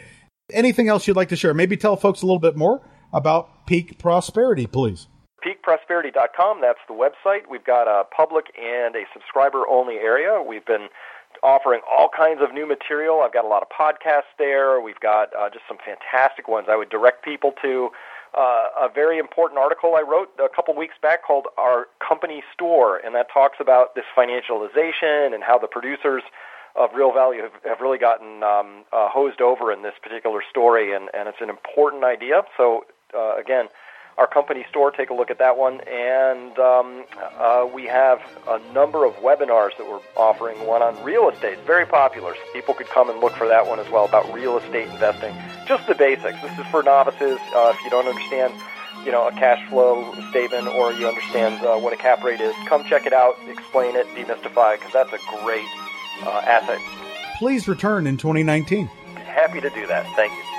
[0.49, 1.53] Anything else you'd like to share?
[1.53, 2.79] Maybe tell folks a little bit more
[3.11, 5.07] about Peak Prosperity, please.
[5.41, 7.49] PeakProsperity.com, that's the website.
[7.49, 10.41] We've got a public and a subscriber only area.
[10.41, 10.87] We've been
[11.43, 13.21] offering all kinds of new material.
[13.21, 14.79] I've got a lot of podcasts there.
[14.81, 17.89] We've got uh, just some fantastic ones I would direct people to
[18.33, 22.97] uh, a very important article I wrote a couple weeks back called Our Company Store,
[22.97, 26.23] and that talks about this financialization and how the producers
[26.75, 30.95] of real value have, have really gotten um, uh, hosed over in this particular story,
[30.95, 32.43] and, and it's an important idea.
[32.55, 33.67] So, uh, again,
[34.17, 35.81] our company store, take a look at that one.
[35.81, 37.05] And um,
[37.37, 41.85] uh, we have a number of webinars that we're offering, one on real estate, very
[41.85, 42.35] popular.
[42.35, 45.35] So people could come and look for that one as well about real estate investing.
[45.67, 46.41] Just the basics.
[46.41, 47.39] This is for novices.
[47.55, 48.53] Uh, if you don't understand,
[49.05, 52.53] you know, a cash flow statement or you understand uh, what a cap rate is,
[52.67, 55.67] come check it out, explain it, demystify it, because that's a great
[56.23, 56.79] uh, asset.
[57.37, 58.87] Please return in 2019.
[59.15, 60.05] Happy to do that.
[60.15, 60.50] Thank you.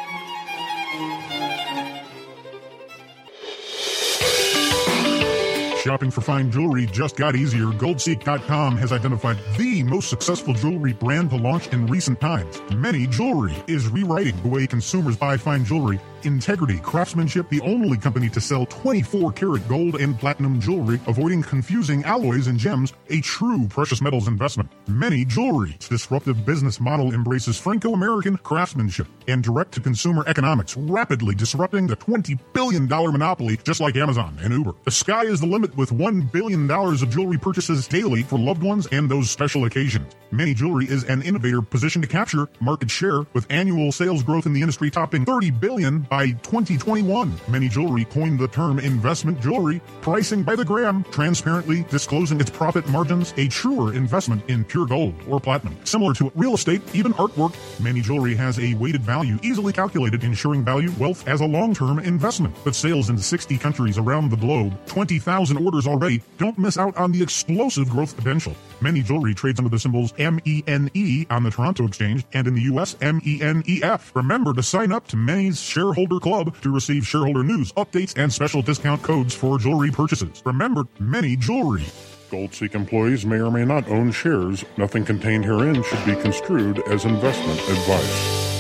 [5.82, 7.66] Shopping for fine jewelry just got easier.
[7.66, 12.62] Goldseek.com has identified the most successful jewelry brand to launch in recent times.
[12.70, 18.28] MENE Jewelry is rewriting the way consumers buy fine jewelry Integrity Craftsmanship, the only company
[18.30, 23.66] to sell 24 karat gold and platinum jewelry, avoiding confusing alloys and gems, a true
[23.68, 24.70] precious metals investment.
[24.88, 31.34] MENE Jewelry's disruptive business model embraces Franco American craftsmanship and direct to consumer economics, rapidly
[31.34, 34.72] disrupting the $20 billion monopoly just like Amazon and Uber.
[34.84, 38.86] The sky is the limit with $1 billion of jewelry purchases daily for loved ones
[38.92, 40.14] and those special occasions.
[40.30, 44.52] MENE Jewelry is an innovator positioned to capture market share with annual sales growth in
[44.52, 47.32] the industry topping 30 billion by 2021.
[47.48, 52.86] MENE Jewelry coined the term investment jewelry, pricing by the gram, transparently disclosing its profit
[52.90, 55.74] margins, a truer investment in pure gold or platinum.
[55.84, 60.62] Similar to real estate, even artwork, MENE Jewelry has a weighted value easily calculated, ensuring
[60.62, 62.54] value wealth as a long-term investment.
[62.62, 67.12] But sales in 60 countries around the globe, 20,000 orders already, don't miss out on
[67.12, 68.54] the explosive growth potential.
[68.82, 72.96] MENE Jewelry trades under the symbols M-E-N-E on the Toronto Exchange and in the U.S.
[73.00, 74.12] M-E-N-E-F.
[74.14, 78.62] Remember to sign up to MENE's shareholder Club to receive shareholder news, updates, and special
[78.62, 80.42] discount codes for jewelry purchases.
[80.44, 81.84] Remember, MENE jewelry.
[82.30, 84.64] Goldseek employees may or may not own shares.
[84.76, 88.51] Nothing contained herein should be construed as investment advice.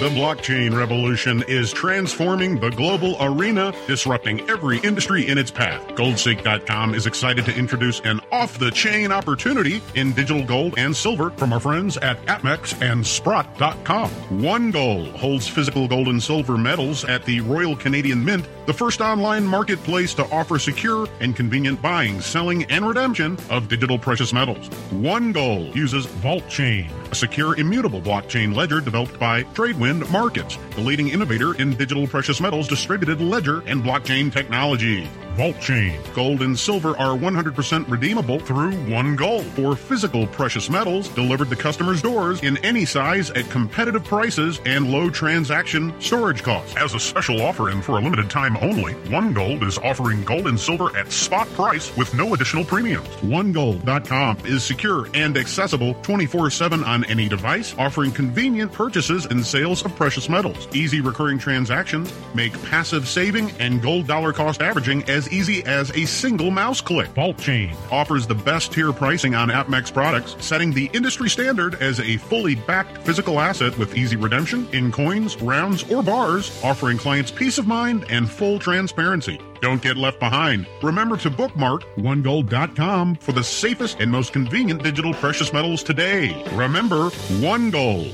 [0.00, 5.86] The blockchain revolution is transforming the global arena, disrupting every industry in its path.
[5.88, 11.28] Goldseek.com is excited to introduce an off the chain opportunity in digital gold and silver
[11.32, 14.08] from our friends at APMEX and Sprott.com.
[14.42, 19.02] One Gold holds physical gold and silver metals at the Royal Canadian Mint, the first
[19.02, 24.66] online marketplace to offer secure and convenient buying, selling, and redemption of digital precious metals.
[24.92, 30.80] One Gold uses Vault Chain, a secure, immutable blockchain ledger developed by Tradewind Markets, the
[30.80, 35.08] leading innovator in digital precious metals distributed ledger and blockchain technology.
[35.40, 35.98] Vault Chain.
[36.12, 41.56] Gold and silver are 100% redeemable through One Gold for physical precious metals delivered to
[41.56, 46.76] customers' doors in any size at competitive prices and low transaction storage costs.
[46.76, 50.46] As a special offer and for a limited time only, One Gold is offering gold
[50.46, 53.08] and silver at spot price with no additional premiums.
[53.22, 59.96] OneGold.com is secure and accessible 24-7 on any device, offering convenient purchases and sales of
[59.96, 60.68] precious metals.
[60.74, 66.04] Easy recurring transactions make passive saving and gold dollar cost averaging as easy as a
[66.06, 67.08] single mouse click.
[67.08, 72.00] Vault Chain offers the best tier pricing on APMEX products, setting the industry standard as
[72.00, 77.30] a fully backed physical asset with easy redemption in coins, rounds, or bars, offering clients
[77.30, 79.40] peace of mind and full transparency.
[79.60, 80.66] Don't get left behind.
[80.82, 86.44] Remember to bookmark onegold.com for the safest and most convenient digital precious metals today.
[86.52, 87.10] Remember,
[87.40, 88.12] One Gold.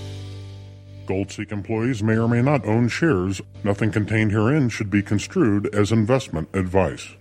[1.06, 3.40] Goldseek employees may or may not own shares.
[3.64, 7.14] Nothing contained herein should be construed as investment advice.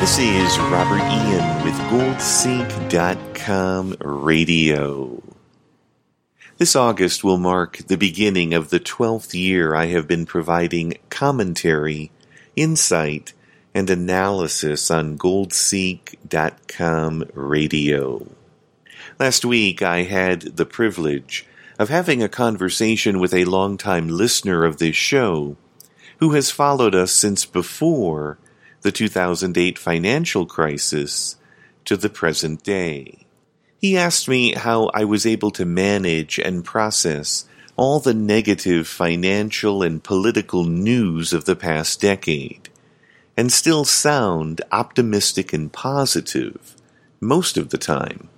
[0.00, 5.22] This is Robert Ian with Goldseek.com Radio.
[6.58, 12.12] This August will mark the beginning of the 12th year I have been providing commentary,
[12.54, 13.32] insight,
[13.74, 18.35] and analysis on Goldseek.com Radio.
[19.18, 21.46] Last week I had the privilege
[21.78, 25.56] of having a conversation with a longtime listener of this show
[26.18, 28.36] who has followed us since before
[28.82, 31.36] the 2008 financial crisis
[31.86, 33.24] to the present day.
[33.80, 39.82] He asked me how I was able to manage and process all the negative financial
[39.82, 42.68] and political news of the past decade,
[43.34, 46.76] and still sound optimistic and positive
[47.18, 48.28] most of the time,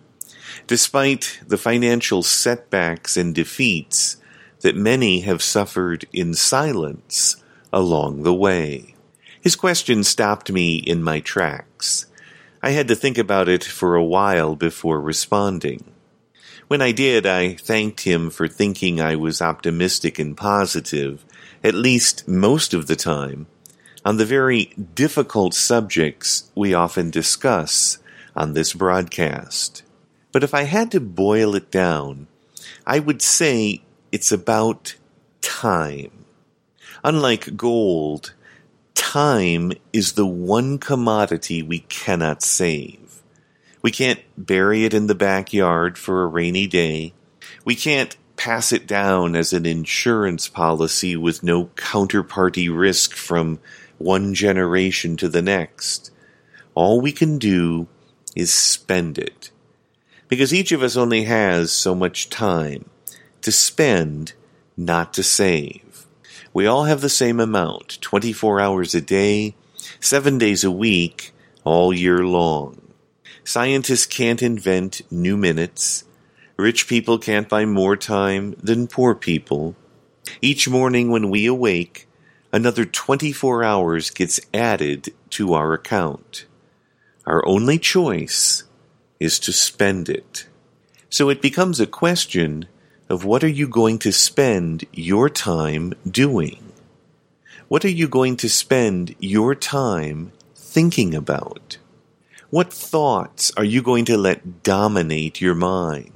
[0.68, 4.18] despite the financial setbacks and defeats
[4.60, 7.42] that many have suffered in silence
[7.72, 8.94] along the way.
[9.40, 12.06] His question stopped me in my tracks.
[12.62, 15.90] I had to think about it for a while before responding.
[16.66, 21.24] When I did, I thanked him for thinking I was optimistic and positive,
[21.64, 23.46] at least most of the time,
[24.04, 27.98] on the very difficult subjects we often discuss
[28.36, 29.82] on this broadcast.
[30.38, 32.28] But if I had to boil it down,
[32.86, 33.82] I would say
[34.12, 34.94] it's about
[35.40, 36.12] time.
[37.02, 38.34] Unlike gold,
[38.94, 43.20] time is the one commodity we cannot save.
[43.82, 47.14] We can't bury it in the backyard for a rainy day.
[47.64, 53.58] We can't pass it down as an insurance policy with no counterparty risk from
[53.98, 56.12] one generation to the next.
[56.76, 57.88] All we can do
[58.36, 59.50] is spend it.
[60.28, 62.88] Because each of us only has so much time
[63.40, 64.34] to spend,
[64.76, 66.06] not to save.
[66.52, 69.54] We all have the same amount 24 hours a day,
[70.00, 71.32] seven days a week,
[71.64, 72.80] all year long.
[73.44, 76.04] Scientists can't invent new minutes.
[76.56, 79.76] Rich people can't buy more time than poor people.
[80.42, 82.06] Each morning when we awake,
[82.52, 86.44] another 24 hours gets added to our account.
[87.24, 88.64] Our only choice
[89.20, 90.46] is to spend it.
[91.10, 92.66] So it becomes a question
[93.08, 96.72] of what are you going to spend your time doing?
[97.68, 101.78] What are you going to spend your time thinking about?
[102.50, 106.12] What thoughts are you going to let dominate your mind?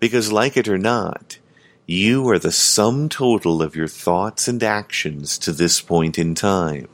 [0.00, 1.38] Because, like it or not,
[1.86, 6.88] you are the sum total of your thoughts and actions to this point in time.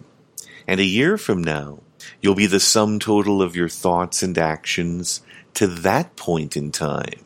[0.67, 1.81] And a year from now,
[2.21, 5.23] you'll be the sum total of your thoughts and actions
[5.55, 7.25] to that point in time.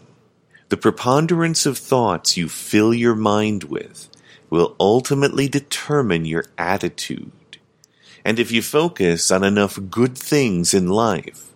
[0.68, 4.08] The preponderance of thoughts you fill your mind with
[4.50, 7.32] will ultimately determine your attitude
[8.24, 11.50] and if you focus on enough good things in life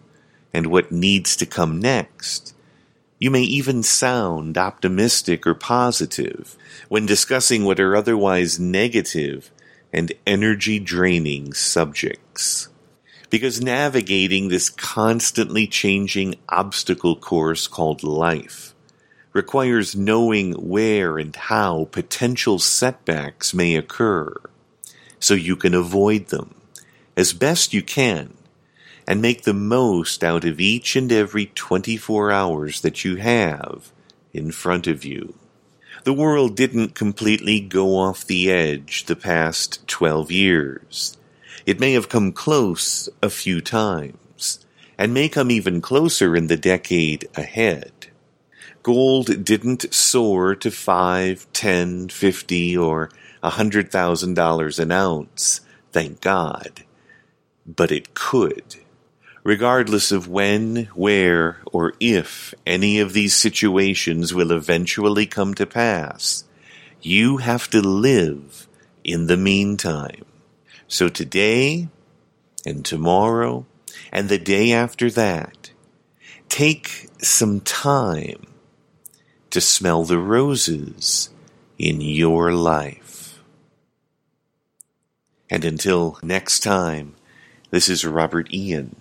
[0.53, 2.55] and what needs to come next,
[3.18, 6.57] you may even sound optimistic or positive
[6.89, 9.51] when discussing what are otherwise negative
[9.93, 12.68] and energy draining subjects.
[13.31, 18.74] Because navigating this constantly changing obstacle course called life
[19.33, 24.35] requires knowing where and how potential setbacks may occur
[25.20, 26.55] so you can avoid them
[27.16, 28.35] as best you can
[29.07, 33.93] and make the most out of each and every 24 hours that you have
[34.33, 35.35] in front of you.
[36.05, 41.18] The world didn't completely go off the edge the past 12 years.
[41.69, 44.66] It may have come close a few times,
[44.97, 47.93] and may come even closer in the decade ahead.
[48.83, 53.11] Gold didn't soar to five, ten, fifty, or
[53.43, 55.61] a hundred thousand dollars an ounce,
[55.93, 56.85] thank God
[57.69, 58.77] but it could.
[59.45, 66.45] Regardless of when, where, or if any of these situations will eventually come to pass,
[67.03, 68.69] you have to live
[69.05, 70.25] in the meantime.
[70.89, 71.89] So today,
[72.64, 73.66] and tomorrow,
[74.11, 75.70] and the day after that,
[76.49, 78.47] take some time
[79.51, 81.30] to smell the roses
[81.78, 83.43] in your life.
[85.51, 87.14] And until next time,
[87.70, 88.97] this is Robert Ian